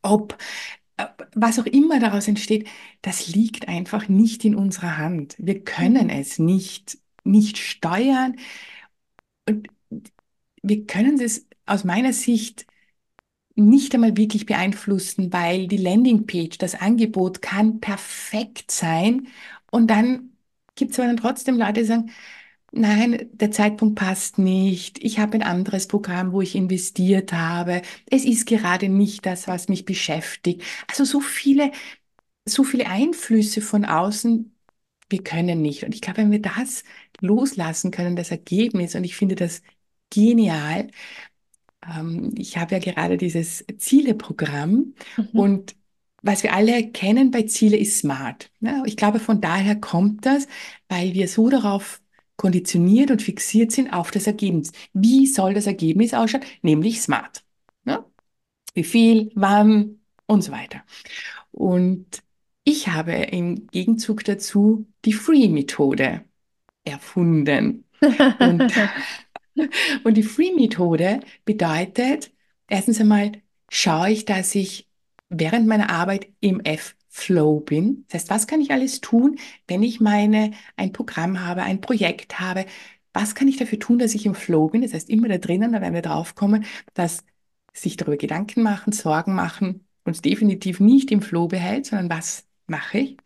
Ob 0.02 0.38
äh, 0.98 1.06
was 1.34 1.58
auch 1.60 1.66
immer 1.66 2.00
daraus 2.00 2.28
entsteht, 2.28 2.68
das 3.02 3.28
liegt 3.28 3.68
einfach 3.68 4.08
nicht 4.08 4.44
in 4.44 4.54
unserer 4.56 4.98
Hand. 4.98 5.36
Wir 5.38 5.64
können 5.64 6.08
Mhm. 6.08 6.18
es 6.20 6.38
nicht, 6.38 6.98
nicht 7.24 7.58
steuern 7.58 8.36
und 9.48 9.68
wir 10.62 10.86
können 10.86 11.20
es 11.20 11.46
aus 11.66 11.84
meiner 11.84 12.12
Sicht 12.12 12.66
nicht 13.56 13.94
einmal 13.94 14.16
wirklich 14.16 14.46
beeinflussen, 14.46 15.32
weil 15.32 15.68
die 15.68 15.76
Landingpage, 15.78 16.58
das 16.58 16.74
Angebot 16.76 17.42
kann 17.42 17.80
perfekt 17.80 18.70
sein 18.70 19.28
und 19.70 19.88
dann 19.90 20.32
gibt 20.76 20.92
es 20.92 20.98
aber 21.00 21.08
dann 21.08 21.16
trotzdem 21.18 21.58
Leute, 21.58 21.74
die 21.82 21.84
sagen, 21.84 22.10
nein, 22.72 23.28
der 23.32 23.50
Zeitpunkt 23.50 23.96
passt 23.96 24.38
nicht, 24.38 24.98
ich 25.02 25.18
habe 25.18 25.34
ein 25.34 25.42
anderes 25.42 25.86
Programm, 25.88 26.32
wo 26.32 26.40
ich 26.40 26.54
investiert 26.54 27.32
habe, 27.32 27.82
es 28.10 28.24
ist 28.24 28.46
gerade 28.46 28.88
nicht 28.88 29.26
das, 29.26 29.48
was 29.48 29.68
mich 29.68 29.84
beschäftigt. 29.84 30.62
Also 30.88 31.04
so 31.04 31.20
viele, 31.20 31.72
so 32.46 32.64
viele 32.64 32.88
Einflüsse 32.88 33.60
von 33.62 33.84
außen, 33.84 34.54
wir 35.10 35.24
können 35.24 35.62
nicht. 35.62 35.84
Und 35.84 35.94
ich 35.94 36.00
glaube, 36.02 36.18
wenn 36.18 36.32
wir 36.32 36.42
das 36.42 36.84
loslassen 37.20 37.90
können, 37.92 38.16
das 38.16 38.30
Ergebnis, 38.32 38.94
und 38.96 39.04
ich 39.04 39.16
finde 39.16 39.36
das 39.36 39.62
genial, 40.10 40.88
ähm, 41.86 42.34
ich 42.36 42.56
habe 42.58 42.74
ja 42.74 42.78
gerade 42.80 43.16
dieses 43.16 43.64
Ziele-Programm 43.78 44.94
Mhm. 45.16 45.28
und 45.32 45.76
was 46.22 46.42
wir 46.42 46.52
alle 46.54 46.90
kennen 46.90 47.30
bei 47.30 47.44
Ziele 47.44 47.76
ist 47.78 47.98
smart. 47.98 48.50
Ne? 48.60 48.82
Ich 48.86 48.96
glaube, 48.96 49.20
von 49.20 49.40
daher 49.40 49.76
kommt 49.80 50.26
das, 50.26 50.46
weil 50.88 51.14
wir 51.14 51.28
so 51.28 51.48
darauf 51.48 51.99
konditioniert 52.40 53.10
und 53.10 53.20
fixiert 53.20 53.70
sind 53.70 53.92
auf 53.92 54.10
das 54.10 54.26
Ergebnis. 54.26 54.72
Wie 54.94 55.26
soll 55.26 55.52
das 55.52 55.66
Ergebnis 55.66 56.14
ausschauen? 56.14 56.42
Nämlich 56.62 57.02
smart. 57.02 57.44
Ne? 57.84 58.02
Wie 58.72 58.82
viel, 58.82 59.30
wann 59.34 60.00
und 60.24 60.40
so 60.42 60.50
weiter. 60.50 60.80
Und 61.50 62.22
ich 62.64 62.88
habe 62.88 63.12
im 63.12 63.66
Gegenzug 63.66 64.24
dazu 64.24 64.86
die 65.04 65.12
Free-Methode 65.12 66.24
erfunden. 66.84 67.84
Und 68.38 68.72
und 70.04 70.16
die 70.16 70.22
Free-Methode 70.22 71.20
bedeutet, 71.44 72.32
erstens 72.68 73.02
einmal 73.02 73.32
schaue 73.68 74.12
ich, 74.12 74.24
dass 74.24 74.54
ich 74.54 74.88
während 75.28 75.66
meiner 75.66 75.90
Arbeit 75.90 76.28
im 76.40 76.60
F-Flow 77.10 77.60
bin. 77.60 78.04
Das 78.08 78.22
heißt, 78.22 78.30
was 78.30 78.46
kann 78.46 78.60
ich 78.60 78.70
alles 78.72 79.00
tun, 79.00 79.38
wenn 79.68 79.82
ich 79.82 80.00
meine, 80.00 80.52
ein 80.76 80.92
Programm 80.92 81.40
habe, 81.44 81.62
ein 81.62 81.80
Projekt 81.80 82.40
habe? 82.40 82.66
Was 83.12 83.34
kann 83.34 83.48
ich 83.48 83.56
dafür 83.56 83.78
tun, 83.78 83.98
dass 83.98 84.14
ich 84.14 84.26
im 84.26 84.34
Flow 84.34 84.68
bin? 84.68 84.82
Das 84.82 84.94
heißt, 84.94 85.10
immer 85.10 85.28
da 85.28 85.38
drinnen, 85.38 85.72
da 85.72 85.80
werden 85.80 85.94
wir 85.94 86.02
drauf 86.02 86.34
kommen, 86.34 86.64
dass 86.94 87.24
sich 87.72 87.96
darüber 87.96 88.16
Gedanken 88.16 88.62
machen, 88.62 88.92
Sorgen 88.92 89.34
machen, 89.34 89.86
uns 90.04 90.22
definitiv 90.22 90.80
nicht 90.80 91.10
im 91.10 91.22
Flow 91.22 91.48
behält, 91.48 91.86
sondern 91.86 92.10
was 92.10 92.46
mache 92.66 92.98
ich? 92.98 93.16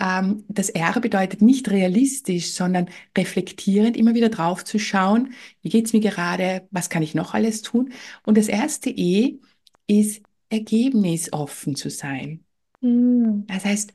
Ähm, 0.00 0.44
das 0.48 0.70
R 0.70 1.00
bedeutet 1.00 1.42
nicht 1.42 1.70
realistisch, 1.70 2.52
sondern 2.52 2.90
reflektierend, 3.16 3.96
immer 3.96 4.14
wieder 4.14 4.28
drauf 4.28 4.64
zu 4.64 4.78
schauen, 4.78 5.34
wie 5.62 5.70
geht's 5.70 5.92
mir 5.92 6.00
gerade, 6.00 6.68
was 6.70 6.90
kann 6.90 7.02
ich 7.02 7.14
noch 7.14 7.34
alles 7.34 7.62
tun? 7.62 7.92
Und 8.24 8.36
das 8.38 8.48
erste 8.48 8.90
E 8.90 9.40
ist 9.86 10.22
ergebnisoffen 10.50 11.76
zu 11.76 11.90
sein. 11.90 12.45
Mm. 12.80 13.46
Das 13.46 13.64
heißt, 13.64 13.92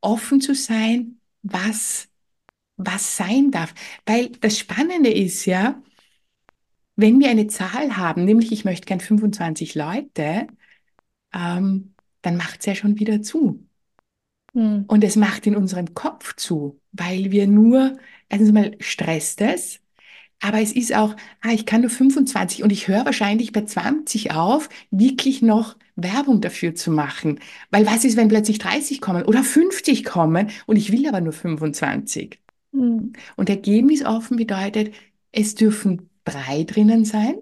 offen 0.00 0.40
zu 0.40 0.54
sein, 0.54 1.20
was, 1.42 2.08
was 2.76 3.16
sein 3.16 3.50
darf. 3.50 3.74
Weil 4.06 4.30
das 4.30 4.58
Spannende 4.58 5.12
ist 5.12 5.46
ja, 5.46 5.82
wenn 6.96 7.18
wir 7.20 7.30
eine 7.30 7.46
Zahl 7.46 7.96
haben, 7.96 8.24
nämlich 8.24 8.52
ich 8.52 8.64
möchte 8.64 8.86
gern 8.86 9.00
25 9.00 9.74
Leute, 9.74 10.46
ähm, 11.32 11.94
dann 12.22 12.36
macht's 12.36 12.66
ja 12.66 12.74
schon 12.74 12.98
wieder 12.98 13.22
zu. 13.22 13.66
Mm. 14.52 14.82
Und 14.86 15.04
es 15.04 15.16
macht 15.16 15.46
in 15.46 15.56
unserem 15.56 15.94
Kopf 15.94 16.36
zu, 16.36 16.80
weil 16.92 17.30
wir 17.30 17.46
nur, 17.46 17.98
erstens 18.28 18.52
mal 18.52 18.76
stresst 18.80 19.40
es, 19.40 19.80
aber 20.40 20.60
es 20.60 20.72
ist 20.72 20.94
auch, 20.94 21.14
ah, 21.42 21.50
ich 21.52 21.66
kann 21.66 21.82
nur 21.82 21.90
25 21.90 22.62
und 22.62 22.70
ich 22.70 22.88
höre 22.88 23.04
wahrscheinlich 23.04 23.52
bei 23.52 23.64
20 23.64 24.32
auf, 24.32 24.68
wirklich 24.90 25.42
noch 25.42 25.76
Werbung 25.96 26.40
dafür 26.40 26.74
zu 26.74 26.90
machen. 26.90 27.40
Weil 27.70 27.86
was 27.86 28.04
ist, 28.04 28.16
wenn 28.16 28.28
plötzlich 28.28 28.58
30 28.58 29.00
kommen 29.00 29.24
oder 29.24 29.44
50 29.44 30.04
kommen 30.04 30.50
und 30.66 30.76
ich 30.76 30.92
will 30.92 31.06
aber 31.06 31.20
nur 31.20 31.32
25? 31.34 32.40
Mm. 32.72 33.12
Und 33.36 33.50
ergebnisoffen 33.50 34.36
bedeutet, 34.36 34.94
es 35.32 35.54
dürfen 35.54 36.10
drei 36.24 36.64
drinnen 36.64 37.04
sein, 37.04 37.36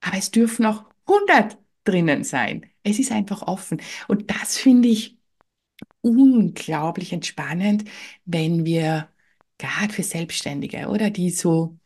aber 0.00 0.18
es 0.18 0.30
dürfen 0.30 0.66
auch 0.66 0.84
100 1.06 1.58
drinnen 1.84 2.24
sein. 2.24 2.66
Es 2.82 2.98
ist 2.98 3.12
einfach 3.12 3.42
offen. 3.42 3.80
Und 4.08 4.30
das 4.30 4.58
finde 4.58 4.88
ich 4.88 5.18
unglaublich 6.00 7.12
entspannend, 7.12 7.84
wenn 8.24 8.64
wir 8.64 9.08
gerade 9.58 9.92
für 9.92 10.02
Selbstständige 10.02 10.88
oder 10.88 11.10
die 11.10 11.30
so, 11.30 11.78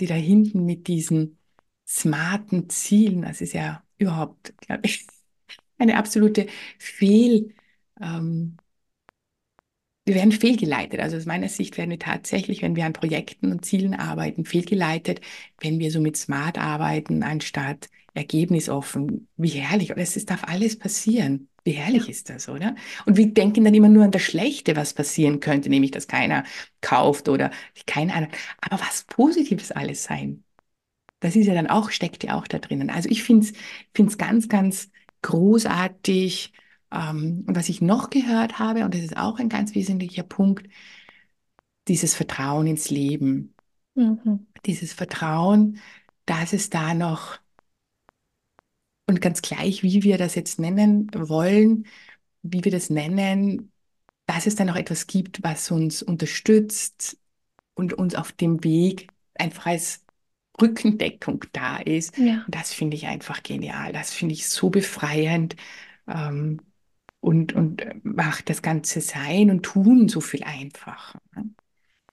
die 0.00 0.06
da 0.06 0.14
hinten 0.14 0.64
mit 0.64 0.88
diesen 0.88 1.38
smarten 1.86 2.68
Zielen, 2.70 3.22
das 3.22 3.40
ist 3.40 3.52
ja 3.52 3.82
überhaupt, 3.98 4.56
glaube 4.60 4.82
ich, 4.86 5.06
eine 5.78 5.96
absolute 5.98 6.46
Fehl, 6.78 7.54
ähm, 8.00 8.56
wir 10.06 10.14
werden 10.14 10.32
fehlgeleitet. 10.32 11.00
Also 11.00 11.16
aus 11.16 11.26
meiner 11.26 11.48
Sicht 11.48 11.78
werden 11.78 11.90
wir 11.90 11.98
tatsächlich, 11.98 12.62
wenn 12.62 12.74
wir 12.76 12.86
an 12.86 12.92
Projekten 12.94 13.52
und 13.52 13.64
Zielen 13.64 13.94
arbeiten, 13.94 14.44
fehlgeleitet, 14.44 15.20
wenn 15.60 15.78
wir 15.78 15.90
so 15.90 16.00
mit 16.00 16.16
Smart 16.16 16.58
arbeiten, 16.58 17.22
anstatt 17.22 17.88
ergebnisoffen. 18.14 19.28
Wie 19.36 19.48
herrlich. 19.50 19.92
Und 19.92 19.98
es, 19.98 20.16
es 20.16 20.24
darf 20.26 20.44
alles 20.44 20.78
passieren. 20.78 21.48
Wie 21.64 21.72
herrlich 21.72 22.08
Ja. 22.08 22.10
ist 22.10 22.30
das, 22.30 22.48
oder? 22.48 22.74
Und 23.06 23.16
wir 23.16 23.32
denken 23.32 23.64
dann 23.64 23.74
immer 23.74 23.88
nur 23.88 24.04
an 24.04 24.10
das 24.10 24.22
Schlechte, 24.22 24.76
was 24.76 24.94
passieren 24.94 25.40
könnte, 25.40 25.68
nämlich, 25.70 25.90
dass 25.90 26.08
keiner 26.08 26.44
kauft 26.80 27.28
oder 27.28 27.50
keine 27.86 28.14
Ahnung. 28.14 28.30
Aber 28.60 28.80
was 28.80 29.04
Positives 29.04 29.70
alles 29.72 30.04
sein. 30.04 30.44
Das 31.20 31.36
ist 31.36 31.46
ja 31.46 31.54
dann 31.54 31.66
auch, 31.68 31.90
steckt 31.90 32.24
ja 32.24 32.36
auch 32.38 32.46
da 32.48 32.58
drinnen. 32.58 32.90
Also 32.90 33.08
ich 33.10 33.22
finde 33.22 33.46
es 33.46 33.52
finde 33.94 34.10
es 34.12 34.18
ganz, 34.18 34.48
ganz 34.48 34.90
großartig. 35.22 36.52
Ähm, 36.92 37.44
und 37.46 37.56
was 37.56 37.68
ich 37.68 37.80
noch 37.82 38.10
gehört 38.10 38.58
habe, 38.58 38.84
und 38.84 38.94
das 38.94 39.02
ist 39.02 39.16
auch 39.16 39.38
ein 39.38 39.48
ganz 39.48 39.74
wesentlicher 39.74 40.22
Punkt, 40.24 40.68
dieses 41.88 42.14
Vertrauen 42.14 42.66
ins 42.66 42.88
Leben. 42.90 43.54
Mhm. 43.96 44.46
Dieses 44.66 44.92
Vertrauen, 44.92 45.78
dass 46.26 46.52
es 46.52 46.70
da 46.70 46.94
noch, 46.94 47.38
und 49.10 49.20
ganz 49.20 49.42
gleich, 49.42 49.82
wie 49.82 50.02
wir 50.02 50.18
das 50.18 50.34
jetzt 50.34 50.58
nennen 50.60 51.08
wollen, 51.14 51.86
wie 52.42 52.64
wir 52.64 52.72
das 52.72 52.90
nennen, 52.90 53.72
dass 54.26 54.46
es 54.46 54.56
da 54.56 54.64
noch 54.64 54.76
etwas 54.76 55.06
gibt, 55.06 55.42
was 55.42 55.70
uns 55.70 56.02
unterstützt 56.02 57.18
und 57.74 57.94
uns 57.94 58.14
auf 58.14 58.32
dem 58.32 58.64
Weg 58.64 59.08
einfach 59.34 59.66
als 59.66 60.04
Rückendeckung 60.60 61.44
da 61.52 61.78
ist. 61.78 62.16
Ja. 62.16 62.44
Und 62.46 62.54
das 62.54 62.72
finde 62.72 62.96
ich 62.96 63.06
einfach 63.06 63.42
genial. 63.42 63.92
Das 63.92 64.12
finde 64.12 64.34
ich 64.34 64.48
so 64.48 64.70
befreiend 64.70 65.56
ähm, 66.06 66.60
und, 67.20 67.54
und 67.54 67.84
macht 68.04 68.50
das 68.50 68.62
ganze 68.62 69.00
Sein 69.00 69.50
und 69.50 69.62
Tun 69.64 70.08
so 70.08 70.20
viel 70.20 70.44
einfacher. 70.44 71.20
ne? 71.36 71.50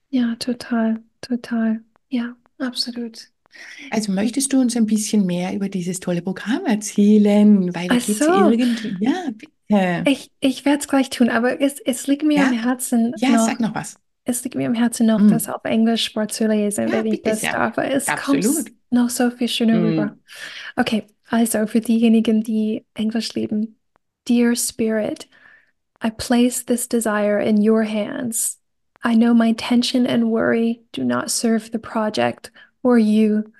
Ja, 0.09 0.35
total, 0.35 1.01
total. 1.21 1.81
Ja, 2.09 2.35
absolut. 2.59 3.31
Also 3.91 4.11
möchtest 4.11 4.51
du 4.53 4.59
uns 4.59 4.75
ein 4.75 4.85
bisschen 4.85 5.25
mehr 5.25 5.53
über 5.53 5.69
dieses 5.69 5.99
tolle 5.99 6.21
Programm 6.21 6.65
erzählen? 6.65 7.73
Weil 7.73 7.87
da 7.87 7.95
Ach 7.97 8.01
so. 8.01 8.49
irgendwie. 8.51 8.95
Ja, 8.99 9.29
bitte. 9.33 10.03
Ich, 10.09 10.31
ich 10.39 10.63
werde 10.65 10.79
es 10.79 10.87
gleich 10.87 11.09
tun, 11.09 11.29
aber 11.29 11.59
es, 11.61 11.79
es 11.81 12.07
liegt 12.07 12.23
mir 12.23 12.45
am 12.45 12.53
Ja, 12.53 12.61
Herzen 12.63 13.13
ja, 13.17 13.29
noch, 13.31 13.45
sag 13.45 13.59
noch 13.59 13.75
was. 13.75 13.97
es 14.23 14.43
liegt 14.43 14.55
mir 14.55 14.67
am 14.67 14.73
Herzen 14.75 15.05
noch, 15.07 15.19
Mm. 15.19 15.27
das 15.29 15.49
auf 15.49 15.63
Englisch 15.65 16.13
vorzulesen, 16.13 16.87
Ja, 16.87 16.93
wenn 16.93 17.07
ich 17.07 17.21
das 17.21 17.41
sehr. 17.41 17.51
darf. 17.51 17.77
Es 17.77 18.05
kommt 18.05 18.45
noch 18.91 19.09
so 19.09 19.29
viel 19.29 19.47
schöner 19.49 19.81
rüber. 19.81 20.05
Mm. 20.05 20.19
Okay, 20.77 21.03
also 21.29 21.67
für 21.67 21.81
diejenigen, 21.81 22.43
die 22.43 22.85
Englisch 22.93 23.33
lieben. 23.33 23.77
Dear 24.27 24.55
Spirit, 24.55 25.27
I 26.03 26.11
place 26.11 26.63
this 26.65 26.87
desire 26.87 27.41
in 27.41 27.57
your 27.67 27.83
hands. 27.83 28.59
I 29.03 29.15
know 29.15 29.33
my 29.33 29.53
tension 29.53 30.05
and 30.07 30.25
worry 30.31 30.81
do 30.93 31.03
not 31.03 31.29
serve 31.29 31.69
the 31.71 31.79
project 31.79 32.51
or 32.83 32.97
you. 32.97 33.51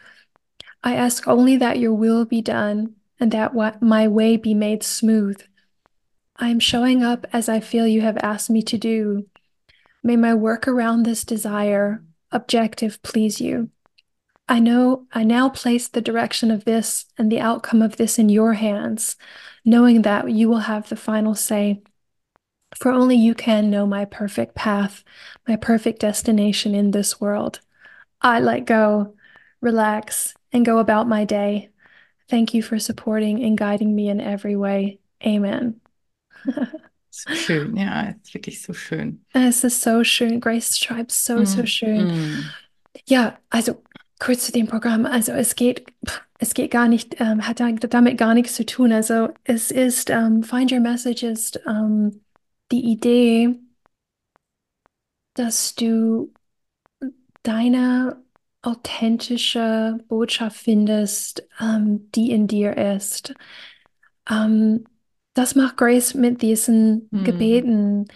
I 0.84 0.96
ask 0.96 1.28
only 1.28 1.58
that 1.58 1.80
your 1.80 1.94
will 1.94 2.26
be 2.26 2.42
done 2.42 2.96
and 3.20 3.32
that 3.32 3.54
my 3.82 4.08
way 4.08 4.38
be 4.38 4.54
made 4.54 4.84
smooth. 4.84 5.42
I 6.36 6.50
am 6.50 6.60
showing 6.60 7.04
up 7.04 7.26
as 7.34 7.50
I 7.50 7.60
feel 7.60 7.88
you 7.88 8.02
have 8.02 8.18
asked 8.18 8.50
me 8.50 8.62
to 8.64 8.78
do. 8.78 9.26
May 10.04 10.16
my 10.16 10.34
work 10.34 10.68
around 10.68 11.04
this 11.04 11.24
desire, 11.24 12.04
objective, 12.32 13.02
please 13.02 13.42
you. 13.42 13.70
I 14.48 14.60
know 14.60 15.08
I 15.12 15.24
now 15.24 15.50
place 15.50 15.88
the 15.88 16.00
direction 16.00 16.52
of 16.52 16.64
this 16.64 17.06
and 17.18 17.32
the 17.32 17.42
outcome 17.42 17.82
of 17.82 17.98
this 17.98 18.18
in 18.18 18.30
your 18.30 18.54
hands, 18.54 19.18
knowing 19.66 20.04
that 20.04 20.32
you 20.32 20.48
will 20.48 20.60
have 20.60 20.88
the 20.88 20.96
final 20.96 21.36
say. 21.36 21.82
For 22.76 22.92
only 22.92 23.16
you 23.16 23.34
can 23.34 23.70
know 23.70 23.86
my 23.86 24.06
perfect 24.06 24.56
path, 24.56 25.04
my 25.48 25.56
perfect 25.56 26.00
destination 26.00 26.76
in 26.76 26.92
this 26.92 27.20
world. 27.20 27.60
I 28.22 28.40
let 28.40 28.66
go, 28.66 29.16
relax, 29.62 30.36
and 30.52 30.66
go 30.66 30.80
about 30.80 31.08
my 31.08 31.26
day. 31.26 31.70
Thank 32.30 32.54
you 32.54 32.62
for 32.62 32.80
supporting 32.80 33.44
and 33.44 33.58
guiding 33.58 33.96
me 33.96 34.10
in 34.10 34.20
every 34.20 34.56
way. 34.56 35.00
Amen. 35.26 35.80
So 37.10 37.34
schön. 37.34 37.76
Ja, 37.76 38.10
ist 38.10 38.34
wirklich 38.34 38.62
so 38.62 38.74
schön. 38.74 39.26
Es 39.34 39.64
ist 39.64 39.82
so 39.82 40.04
schön. 40.04 40.40
Grace 40.40 40.78
schreibt 40.78 41.12
so, 41.12 41.44
so 41.46 41.62
Mm, 41.62 41.66
schön. 41.66 42.08
mm. 42.08 42.54
Ja, 43.08 43.38
also 43.50 43.82
kurz 44.20 44.46
zu 44.46 44.52
dem 44.52 44.68
Programm. 44.68 45.06
Also 45.06 45.32
es 45.32 45.56
geht, 45.56 45.86
es 46.40 46.54
geht 46.54 46.72
gar 46.72 46.88
nicht, 46.88 47.20
ähm, 47.20 47.48
hat 47.48 47.60
da- 47.60 47.72
damit 47.72 48.18
gar 48.18 48.34
nichts 48.34 48.56
zu 48.56 48.66
tun. 48.66 48.92
Also 48.92 49.30
es 49.44 49.72
ist, 49.72 50.10
ähm, 50.10 50.44
Find 50.44 50.72
Your 50.72 50.80
Message 50.80 51.24
ist 51.24 51.60
ähm, 51.68 52.22
die 52.72 52.84
Idee, 52.92 53.56
dass 55.34 55.76
du 55.76 56.34
deine 57.44 58.24
authentische 58.62 60.00
Botschaft 60.08 60.58
findest, 60.58 61.48
ähm, 61.62 62.12
die 62.12 62.32
in 62.32 62.48
dir 62.48 62.78
ist. 62.78 63.34
Ähm, 64.30 64.86
das 65.34 65.56
macht 65.56 65.78
Grace 65.78 66.14
mit 66.14 66.42
diesen 66.42 67.12
Mhm. 67.12 67.24
Gebeten. 67.24 68.08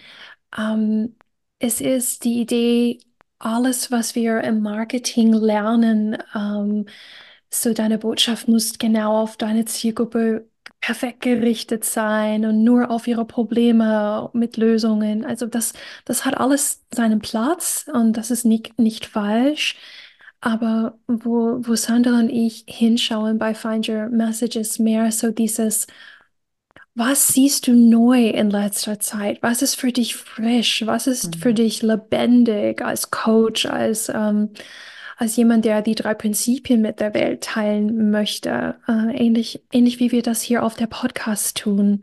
Ähm, 0.56 1.16
es 1.58 1.80
ist 1.80 2.24
die 2.24 2.40
Idee, 2.42 3.00
alles, 3.38 3.90
was 3.90 4.14
wir 4.14 4.42
im 4.42 4.62
Marketing 4.62 5.32
lernen, 5.32 6.18
ähm, 6.34 6.86
so 7.50 7.74
deine 7.74 7.98
Botschaft 7.98 8.48
muss 8.48 8.78
genau 8.78 9.22
auf 9.22 9.36
deine 9.36 9.64
Zielgruppe 9.66 10.48
perfekt 10.82 11.22
gerichtet 11.22 11.84
sein 11.86 12.46
und 12.46 12.64
nur 12.64 12.90
auf 12.90 13.08
ihre 13.08 13.26
Probleme 13.26 14.30
mit 14.34 14.58
Lösungen. 14.58 15.24
Also 15.24 15.46
das, 15.46 15.74
das 16.06 16.26
hat 16.26 16.38
alles 16.38 16.84
seinen 16.94 17.20
Platz 17.20 17.86
und 17.92 18.14
das 18.18 18.30
ist 18.32 18.44
nicht, 18.46 18.78
nicht 18.80 19.06
falsch. 19.06 19.76
Aber 20.42 20.98
wo, 21.08 21.58
wo 21.66 21.76
Sandra 21.76 22.18
und 22.20 22.30
ich 22.30 22.64
hinschauen 22.68 23.38
bei 23.38 23.54
Find 23.54 23.88
Your 23.88 24.08
Messages 24.10 24.78
mehr 24.80 25.12
so 25.12 25.30
dieses, 25.32 25.86
was 26.94 27.28
siehst 27.28 27.66
du 27.66 27.72
neu 27.74 28.28
in 28.28 28.50
letzter 28.50 29.00
Zeit? 29.00 29.42
Was 29.42 29.62
ist 29.62 29.76
für 29.76 29.92
dich 29.92 30.14
frisch? 30.16 30.84
Was 30.86 31.06
ist 31.06 31.36
für 31.36 31.54
Mhm. 31.54 31.54
dich 31.54 31.82
lebendig 31.82 32.82
als 32.82 33.10
Coach, 33.10 33.66
als, 33.66 34.08
ähm, 34.10 34.50
als 35.22 35.36
jemand, 35.36 35.64
der 35.64 35.82
die 35.82 35.94
drei 35.94 36.14
Prinzipien 36.14 36.82
mit 36.82 36.98
der 36.98 37.14
Welt 37.14 37.44
teilen 37.44 38.10
möchte? 38.10 38.74
Äh, 38.88 39.16
ähnlich, 39.16 39.62
ähnlich 39.70 40.00
wie 40.00 40.10
wir 40.10 40.22
das 40.22 40.42
hier 40.42 40.64
auf 40.64 40.74
der 40.74 40.88
Podcast 40.88 41.58
tun. 41.58 42.02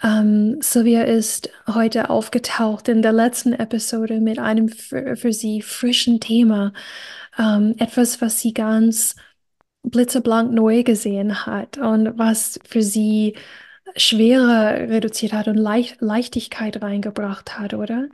Ähm, 0.00 0.58
Sylvia 0.62 1.02
ist 1.02 1.50
heute 1.66 2.08
aufgetaucht 2.08 2.88
in 2.88 3.02
der 3.02 3.12
letzten 3.12 3.52
Episode 3.52 4.20
mit 4.20 4.38
einem 4.38 4.68
für, 4.68 5.16
für 5.16 5.32
sie 5.32 5.60
frischen 5.60 6.20
Thema. 6.20 6.72
Ähm, 7.36 7.74
etwas, 7.78 8.20
was 8.20 8.40
sie 8.40 8.54
ganz 8.54 9.16
blitzeblank 9.82 10.52
neu 10.52 10.84
gesehen 10.84 11.44
hat 11.46 11.78
und 11.78 12.16
was 12.16 12.60
für 12.64 12.82
sie 12.82 13.34
Schwere 13.96 14.88
reduziert 14.88 15.32
hat 15.32 15.48
und 15.48 15.56
Leicht 15.56 16.00
Leichtigkeit 16.00 16.80
reingebracht 16.80 17.58
hat, 17.58 17.74
oder? 17.74 18.08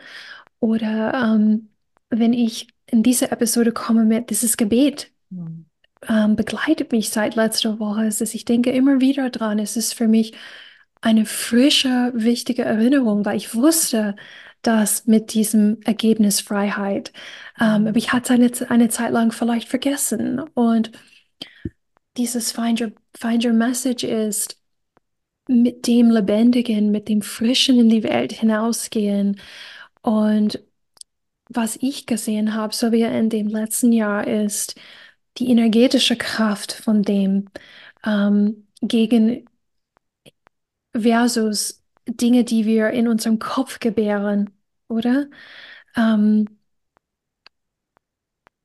Oder 0.60 1.12
ähm, 1.14 1.68
wenn 2.08 2.32
ich 2.32 2.68
in 2.90 3.02
diese 3.02 3.30
Episode 3.32 3.72
komme 3.72 4.04
mit 4.04 4.30
dieses 4.30 4.56
Gebet, 4.56 5.12
Mhm. 5.30 5.66
ähm, 6.08 6.36
begleitet 6.36 6.92
mich 6.92 7.10
seit 7.10 7.36
letzter 7.36 7.78
Woche. 7.80 8.06
Es 8.06 8.20
ist, 8.20 8.34
ich 8.34 8.44
denke 8.44 8.70
immer 8.70 9.00
wieder 9.00 9.30
dran. 9.30 9.58
Es 9.58 9.76
ist 9.76 9.94
für 9.94 10.08
mich 10.08 10.34
eine 11.00 11.26
frische, 11.26 12.12
wichtige 12.14 12.64
Erinnerung, 12.64 13.24
weil 13.24 13.36
ich 13.36 13.54
wusste, 13.54 14.16
dass 14.62 15.06
mit 15.06 15.34
diesem 15.34 15.80
Ergebnis 15.84 16.40
Freiheit, 16.40 17.12
ähm, 17.60 17.86
aber 17.88 17.96
ich 17.96 18.12
hatte 18.12 18.34
eine, 18.34 18.50
eine 18.68 18.88
Zeit 18.88 19.12
lang 19.12 19.32
vielleicht 19.32 19.68
vergessen. 19.68 20.40
Und 20.54 20.92
dieses 22.16 22.52
Find 22.52 22.80
Your, 22.80 22.92
Find 23.16 23.44
Your 23.44 23.52
Message 23.52 24.04
ist, 24.04 24.56
mit 25.48 25.86
dem 25.86 26.10
Lebendigen, 26.10 26.90
mit 26.90 27.08
dem 27.08 27.22
Frischen 27.22 27.78
in 27.80 27.88
die 27.90 28.02
Welt 28.04 28.32
hinausgehen. 28.32 29.40
Und 30.02 30.60
was 31.48 31.76
ich 31.80 32.06
gesehen 32.06 32.54
habe, 32.54 32.74
so 32.74 32.92
wie 32.92 33.02
in 33.02 33.30
dem 33.30 33.48
letzten 33.48 33.92
Jahr, 33.92 34.26
ist 34.26 34.74
die 35.38 35.50
energetische 35.50 36.16
Kraft 36.16 36.72
von 36.72 37.02
dem 37.02 37.50
ähm, 38.04 38.66
gegen 38.82 39.46
versus 40.94 41.82
Dinge, 42.06 42.44
die 42.44 42.64
wir 42.66 42.90
in 42.90 43.08
unserem 43.08 43.38
Kopf 43.38 43.80
gebären, 43.80 44.50
oder? 44.88 45.28
Ähm, 45.96 46.46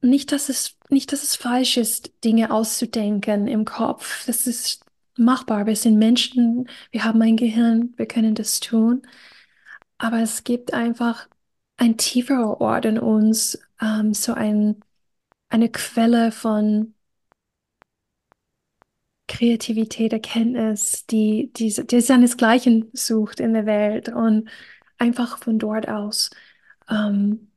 nicht, 0.02 0.32
dass 0.32 0.50
es, 0.50 0.78
nicht, 0.90 1.12
dass 1.14 1.24
es 1.24 1.36
falsch 1.36 1.78
ist, 1.78 2.12
Dinge 2.24 2.52
auszudenken 2.52 3.48
im 3.48 3.66
Kopf. 3.66 4.26
Das 4.26 4.48
ist 4.48 4.86
machbar. 5.18 5.66
Wir 5.66 5.76
sind 5.76 5.98
Menschen, 5.98 6.68
wir 6.92 7.04
haben 7.06 7.22
ein 7.22 7.38
Gehirn, 7.38 7.94
wir 7.98 8.06
können 8.08 8.36
das 8.36 8.60
tun. 8.60 9.04
Aber 9.98 10.20
es 10.22 10.44
gibt 10.44 10.74
einfach 10.74 11.28
ein 11.84 11.98
tieferer 11.98 12.62
Ort 12.62 12.86
in 12.86 13.00
uns, 13.00 13.60
ähm, 13.82 14.14
so 14.14 14.34
ein, 14.34 14.84
eine 15.50 15.70
Quelle 15.70 16.32
von 16.32 16.96
Kreativität, 19.28 20.14
Erkenntnis, 20.14 21.06
die, 21.08 21.52
die, 21.54 21.74
die 21.86 22.02
seinesgleichen 22.02 22.90
sucht 22.94 23.40
in 23.40 23.54
der 23.54 23.66
Welt 23.66 24.10
und 24.10 24.50
einfach 24.98 25.38
von 25.40 25.60
dort 25.60 25.88
aus 25.90 26.30
ähm, 26.90 27.52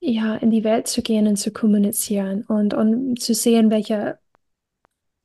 ja, 0.00 0.36
in 0.36 0.50
die 0.50 0.64
Welt 0.64 0.86
zu 0.88 1.02
gehen 1.02 1.26
und 1.26 1.36
zu 1.36 1.52
kommunizieren 1.52 2.44
und, 2.44 2.74
und 2.74 3.20
zu 3.20 3.34
sehen, 3.34 3.70
welche 3.70 4.18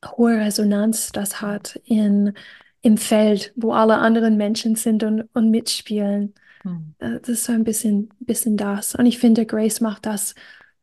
hohe 0.04 0.36
Resonanz 0.38 1.12
das 1.12 1.40
hat 1.40 1.76
in, 1.84 2.34
im 2.82 2.96
Feld, 2.98 3.52
wo 3.56 3.72
alle 3.72 3.98
anderen 3.98 4.36
Menschen 4.36 4.76
sind 4.76 5.02
und, 5.04 5.28
und 5.34 5.50
mitspielen. 5.50 6.34
Mhm. 6.64 6.94
Äh, 6.98 7.20
Das 7.20 7.28
ist 7.30 7.44
so 7.44 7.52
ein 7.52 7.64
bisschen, 7.64 8.10
bisschen 8.20 8.56
das. 8.56 8.94
Und 8.94 9.06
ich 9.06 9.18
finde, 9.18 9.46
Grace 9.46 9.80
macht 9.80 10.06
das 10.06 10.34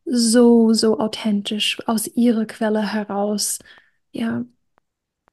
so, 0.06 0.74
so 0.74 1.00
authentisch 1.00 1.80
aus 1.88 2.08
ihrer 2.08 2.46
Quelle 2.46 2.94
heraus. 2.94 3.60
Ja, 4.12 4.46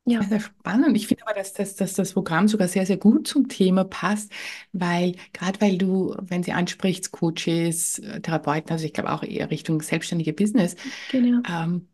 ja, 0.06 0.30
Sehr 0.30 0.40
spannend. 0.40 0.96
Ich 0.96 1.08
finde 1.08 1.24
aber, 1.26 1.34
dass, 1.34 1.52
das 1.52 1.76
dass 1.76 1.92
das 1.94 2.12
Programm 2.14 2.48
sogar 2.48 2.68
sehr, 2.68 2.86
sehr 2.86 2.96
gut 2.96 3.28
zum 3.28 3.48
Thema 3.48 3.84
passt, 3.84 4.32
weil 4.72 5.14
gerade 5.34 5.60
weil 5.60 5.76
du, 5.76 6.14
wenn 6.20 6.42
sie 6.42 6.52
ansprichst, 6.52 7.10
Coaches, 7.12 7.98
äh, 7.98 8.20
Therapeuten, 8.22 8.70
also 8.70 8.86
ich 8.86 8.94
glaube 8.94 9.12
auch 9.12 9.22
eher 9.22 9.50
Richtung 9.50 9.82
selbstständige 9.82 10.32
Business, 10.32 10.74
genau. 11.08 11.46
ähm, 11.48 11.88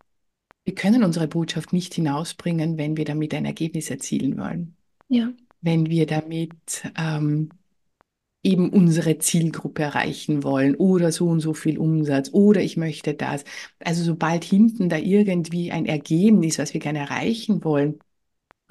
wir 0.65 0.75
können 0.75 1.05
unsere 1.05 1.29
Botschaft 1.29 1.73
nicht 1.73 1.95
hinausbringen, 1.95 2.79
wenn 2.79 2.97
wir 2.97 3.05
damit 3.07 3.35
ein 3.35 3.47
Ergebnis 3.47 3.91
erzielen 3.91 4.39
wollen. 4.39 4.77
Ja, 5.09 5.33
Wenn 5.63 5.89
wir 5.91 6.07
damit 6.07 6.53
ähm, 6.99 7.51
eben 8.43 8.71
unsere 8.71 9.19
Zielgruppe 9.19 9.83
erreichen 9.83 10.43
wollen 10.43 10.75
oder 10.77 11.13
so 11.13 11.29
und 11.29 11.41
so 11.41 11.55
viel 11.55 11.79
Umsatz 11.79 12.31
oder 12.33 12.61
ich 12.63 12.77
möchte 12.77 13.15
das. 13.15 13.45
Also 13.81 14.03
sobald 14.05 14.45
hinten 14.45 14.89
da 14.89 14.97
irgendwie 14.99 15.71
ein 15.73 15.87
Ergebnis, 15.87 16.59
was 16.59 16.75
wir 16.75 16.81
gerne 16.81 17.01
erreichen 17.01 17.63
wollen, 17.65 18.01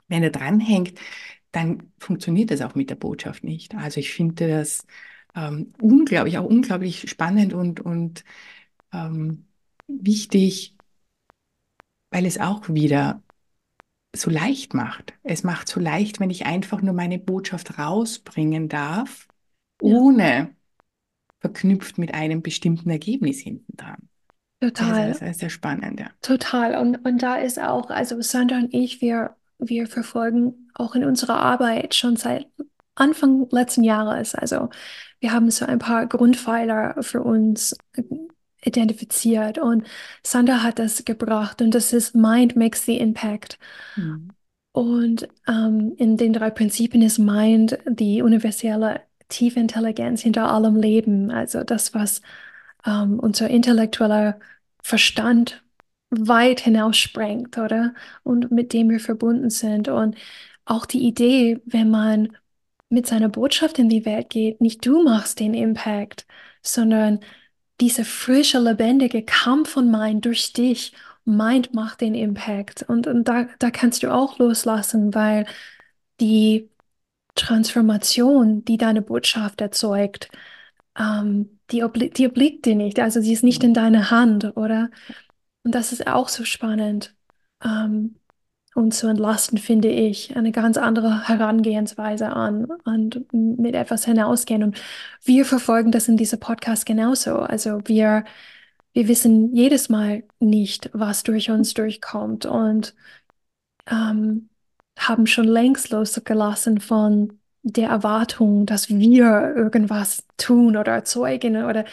wenn 0.08 0.24
er 0.24 0.32
dranhängt, 0.32 1.00
dann 1.52 1.92
funktioniert 2.00 2.52
das 2.52 2.62
auch 2.62 2.76
mit 2.76 2.90
der 2.90 2.96
Botschaft 2.96 3.44
nicht. 3.44 3.76
Also 3.76 4.00
ich 4.00 4.14
finde 4.14 4.48
das 4.48 4.86
ähm, 5.36 5.74
unglaublich, 5.82 6.38
auch 6.38 6.46
unglaublich 6.46 7.10
spannend 7.10 7.54
und, 7.54 7.80
und 7.82 8.24
ähm, 8.94 9.48
wichtig, 9.88 10.76
weil 12.10 12.26
es 12.26 12.40
auch 12.40 12.70
wieder 12.70 13.22
so 14.16 14.30
leicht 14.32 14.74
macht. 14.74 15.14
Es 15.24 15.44
macht 15.44 15.68
so 15.70 15.80
leicht, 15.80 16.20
wenn 16.20 16.30
ich 16.30 16.46
einfach 16.46 16.82
nur 16.82 16.94
meine 16.94 17.20
Botschaft 17.20 17.80
rausbringen 17.80 18.70
darf. 18.70 19.28
Ohne 19.82 20.56
verknüpft 21.40 21.98
mit 21.98 22.14
einem 22.14 22.42
bestimmten 22.42 22.90
Ergebnis 22.90 23.40
hinten 23.40 23.76
dran. 23.76 24.10
total. 24.60 25.08
Also, 25.08 25.20
das 25.20 25.32
ist 25.32 25.40
sehr 25.40 25.50
spannend, 25.50 26.00
ja. 26.00 26.10
Total. 26.22 26.76
Und, 26.78 27.04
und 27.06 27.22
da 27.24 27.36
ist 27.36 27.60
auch, 27.60 27.90
also 27.90 28.22
Sandra 28.22 28.58
und 28.58 28.74
ich, 28.74 29.02
wir, 29.02 29.36
wir 29.58 29.88
verfolgen 29.88 30.70
auch 30.74 30.96
in 30.96 31.04
unserer 31.04 31.38
Arbeit 31.38 31.96
schon 31.96 32.16
seit 32.16 32.48
Anfang 32.96 33.48
letzten 33.50 33.84
Jahres. 33.84 34.36
Also 34.36 34.70
wir 35.20 35.32
haben 35.32 35.50
so 35.50 35.66
ein 35.66 35.80
paar 35.80 36.08
Grundpfeiler 36.08 37.02
für 37.02 37.22
uns 37.22 37.76
identifiziert 38.64 39.58
und 39.58 39.88
Sandra 40.24 40.62
hat 40.62 40.78
das 40.78 41.04
gebracht 41.06 41.62
und 41.62 41.74
das 41.74 41.94
ist 41.94 42.16
Mind 42.16 42.56
makes 42.56 42.86
the 42.86 42.98
impact. 42.98 43.58
Mhm. 43.96 44.30
Und 44.74 45.28
ähm, 45.48 45.94
in 45.98 46.16
den 46.16 46.34
drei 46.34 46.50
Prinzipien 46.50 47.02
ist 47.02 47.18
Mind 47.18 47.78
die 47.90 48.22
universelle 48.22 49.02
tiefe 49.32 49.60
Intelligenz 49.60 50.22
hinter 50.22 50.52
allem 50.52 50.76
Leben, 50.76 51.32
also 51.32 51.64
das, 51.64 51.94
was 51.94 52.22
ähm, 52.86 53.20
unser 53.20 53.50
intellektueller 53.50 54.40
Verstand 54.84 55.64
weit 56.12 56.62
hinaussprengt, 56.62 57.58
oder? 57.58 57.94
Und 58.24 58.52
mit 58.52 58.74
dem 58.74 58.90
wir 58.90 59.00
verbunden 59.00 59.50
sind. 59.50 59.88
Und 59.88 60.16
auch 60.66 60.86
die 60.86 61.06
Idee, 61.08 61.62
wenn 61.66 61.90
man 61.90 62.38
mit 62.90 63.08
seiner 63.08 63.30
Botschaft 63.30 63.80
in 63.80 63.90
die 63.90 64.06
Welt 64.06 64.30
geht, 64.30 64.62
nicht 64.62 64.86
du 64.86 65.04
machst 65.04 65.40
den 65.40 65.54
Impact, 65.54 66.26
sondern 66.62 67.22
dieser 67.80 68.06
frische, 68.06 68.60
lebendige 68.60 69.24
Kampf 69.24 69.72
von 69.72 69.90
Mind 69.92 70.26
durch 70.26 70.54
dich. 70.54 70.94
Mind 71.26 71.74
macht 71.74 72.02
den 72.02 72.16
Impact. 72.16 72.84
Und, 72.84 73.08
und 73.08 73.28
da, 73.28 73.48
da 73.60 73.72
kannst 73.72 74.04
du 74.04 74.14
auch 74.14 74.38
loslassen, 74.40 75.14
weil 75.14 75.46
die 76.20 76.70
Transformation, 77.36 78.66
die 78.66 78.78
deine 78.78 79.02
Botschaft 79.02 79.62
erzeugt, 79.62 80.30
ähm, 80.98 81.60
die, 81.72 81.84
obli 81.84 82.10
die 82.10 82.28
obliegt 82.28 82.66
dir 82.66 82.76
nicht. 82.76 83.00
Also 83.00 83.22
sie 83.22 83.34
ist 83.34 83.44
nicht 83.44 83.64
in 83.64 83.74
deiner 83.74 84.12
Hand, 84.12 84.56
oder? 84.58 84.90
Und 85.64 85.76
das 85.76 85.94
ist 85.94 86.08
auch 86.08 86.30
so 86.30 86.46
spannend. 86.46 87.16
Ähm, 87.64 88.16
uns 88.74 89.00
zu 89.00 89.08
entlasten, 89.08 89.58
finde 89.58 89.90
ich, 89.90 90.36
eine 90.36 90.52
ganz 90.52 90.78
andere 90.78 91.28
Herangehensweise 91.28 92.30
an 92.30 92.66
und 92.86 93.28
mit 93.34 93.76
etwas 93.76 94.06
hinausgehen. 94.06 94.64
Und 94.64 94.82
wir 95.24 95.46
verfolgen 95.46 95.92
das 95.92 96.08
in 96.08 96.18
diesem 96.18 96.40
Podcast 96.40 96.86
genauso. 96.86 97.40
Also 97.40 97.82
wir, 97.86 98.24
wir 98.94 99.08
wissen 99.08 99.54
jedes 99.54 99.90
Mal 99.90 100.24
nicht, 100.40 100.90
was 100.94 101.24
durch 101.24 101.52
uns 101.52 101.74
durchkommt 101.74 102.46
und 102.46 102.96
ähm, 103.90 104.50
haben 105.08 105.28
schon 105.28 105.46
längst 105.48 105.90
losgelassen 105.92 106.80
von 106.82 107.40
der 107.64 107.90
Erwartung, 107.90 108.66
dass 108.66 108.90
wir 108.90 109.54
irgendwas 109.56 110.24
tun 110.38 110.78
oder 110.78 110.94
erzeugen 110.94 111.64
oder 111.66 111.86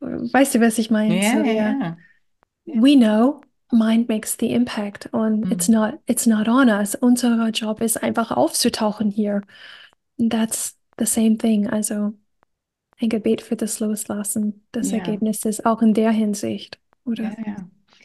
weißt 0.00 0.56
du, 0.56 0.60
was 0.60 0.78
ich 0.78 0.90
meine? 0.90 1.22
Ja, 1.22 1.32
so, 1.38 1.44
wir, 1.44 1.54
ja. 1.54 1.96
we 2.66 2.96
know 2.96 3.42
mind 3.72 4.08
makes 4.08 4.36
the 4.36 4.52
impact 4.52 5.08
and 5.12 5.50
it's 5.50 5.68
Mhm. 5.68 5.74
not 5.74 6.00
it's 6.06 6.26
not 6.26 6.48
on 6.48 6.68
us. 6.68 6.94
Unser 6.94 7.48
Job 7.50 7.80
ist 7.80 8.02
einfach 8.02 8.30
aufzutauchen 8.32 9.10
hier. 9.10 9.42
That's 10.18 10.76
the 10.98 11.06
same 11.06 11.38
thing. 11.38 11.68
Also 11.68 12.14
ein 13.00 13.08
Gebet 13.10 13.42
für 13.42 13.56
das 13.56 13.80
Loslassen 13.80 14.66
des 14.74 14.90
Ja. 14.90 14.98
Ergebnisses, 14.98 15.64
auch 15.64 15.82
in 15.82 15.94
der 15.94 16.12
Hinsicht, 16.12 16.80
oder? 17.04 17.24
Ja, 17.24 17.34
ja. 17.46 17.56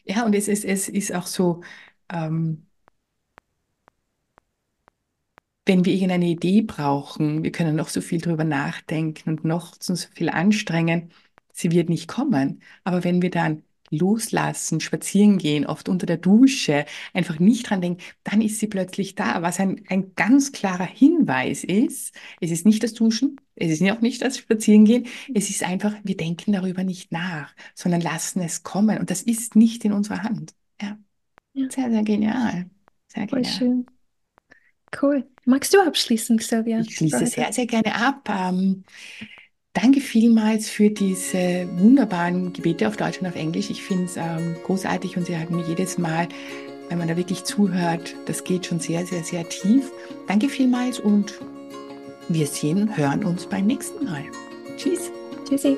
Ja, 0.06 0.26
und 0.26 0.34
es 0.36 0.48
ist, 0.48 0.66
es 0.66 0.90
ist 0.90 1.14
auch 1.14 1.28
so, 1.28 1.62
ähm, 2.10 2.66
wenn 5.70 5.86
wir 5.86 5.94
irgendeine 5.94 6.28
Idee 6.28 6.64
brauchen, 6.64 7.44
wir 7.44 7.52
können 7.54 7.76
noch 7.78 7.90
so 7.90 8.02
viel 8.02 8.22
drüber 8.22 8.44
nachdenken 8.46 9.30
und 9.32 9.46
noch 9.46 9.76
so 9.80 9.96
viel 9.96 10.30
anstrengen, 10.30 11.12
sie 11.54 11.72
wird 11.72 11.90
nicht 11.90 12.08
kommen. 12.08 12.62
Aber 12.84 13.04
wenn 13.06 13.22
wir 13.22 13.32
dann 13.32 13.64
loslassen, 13.92 14.80
spazieren 14.82 15.40
gehen, 15.40 15.66
oft 15.66 15.90
unter 15.90 16.06
der 16.06 16.18
Dusche, 16.18 16.86
einfach 17.14 17.40
nicht 17.40 17.70
dran 17.70 17.82
denken, 17.82 18.04
dann 18.24 18.42
ist 18.42 18.60
sie 18.60 18.68
plötzlich 18.68 19.16
da, 19.16 19.42
was 19.42 19.60
ein, 19.60 19.84
ein 19.90 20.14
ganz 20.16 20.52
klarer 20.52 20.86
Hinweis 20.86 21.64
ist. 21.64 22.14
Es 22.42 22.52
ist 22.52 22.66
nicht 22.68 22.84
das 22.84 22.94
Duschen, 22.94 23.38
es 23.56 23.72
ist 23.72 23.92
auch 23.92 24.02
nicht 24.02 24.22
das 24.22 24.38
Spazierengehen, 24.38 25.08
es 25.34 25.50
ist 25.50 25.64
einfach, 25.64 25.96
wir 26.04 26.18
denken 26.18 26.54
darüber 26.54 26.84
nicht 26.84 27.12
nach, 27.12 27.54
sondern 27.76 28.02
lassen 28.02 28.42
es 28.42 28.64
kommen. 28.64 29.00
Und 29.00 29.10
das 29.12 29.22
ist 29.24 29.56
nicht 29.56 29.86
in 29.86 29.94
unserer 29.94 30.24
Hand. 30.24 30.54
Ja, 30.82 30.98
Ja. 31.54 31.70
sehr, 31.70 31.92
sehr 31.92 32.04
genial. 32.04 32.70
Sehr 33.08 33.28
Voll 33.30 33.44
genial. 33.44 33.46
schön. 33.46 33.86
Cool. 35.02 35.26
Magst 35.46 35.74
du 35.74 35.80
abschließen, 35.80 36.40
Sylvia? 36.40 36.80
Ich 36.80 36.96
schließe 36.96 37.20
Für 37.20 37.26
sehr, 37.26 37.54
sehr 37.54 37.66
gerne 37.66 37.96
ab. 37.96 38.30
Ähm, 38.30 38.84
danke 39.74 40.02
vielmals 40.02 40.70
für 40.70 40.90
diese 40.90 41.68
wunderbaren 41.78 42.54
Gebete 42.54 42.88
auf 42.88 42.98
Deutsch 42.98 43.20
und 43.20 43.28
auf 43.28 43.36
Englisch. 43.36 43.70
Ich 43.70 43.84
finde 43.84 44.06
es 44.06 44.18
ähm, 44.18 44.56
großartig 44.64 45.18
und 45.18 45.26
sie 45.26 45.38
haben 45.38 45.56
mir 45.56 45.66
jedes 45.68 45.98
Mal, 45.98 46.28
wenn 46.90 46.98
man 46.98 47.08
da 47.08 47.18
wirklich 47.18 47.44
zuhört, 47.44 48.16
das 48.26 48.44
geht 48.44 48.66
schon 48.66 48.80
sehr, 48.80 49.06
sehr, 49.06 49.24
sehr 49.24 49.48
tief. 49.48 49.92
Danke 50.28 50.50
vielmals 50.50 51.00
und 51.00 51.40
wir 52.30 52.48
sehen 52.48 52.96
hören 52.96 53.24
uns 53.24 53.46
beim 53.46 53.68
nächsten 53.68 54.06
Mal. 54.06 54.24
Tschüss. 54.78 55.12
Tschüssi. 55.48 55.78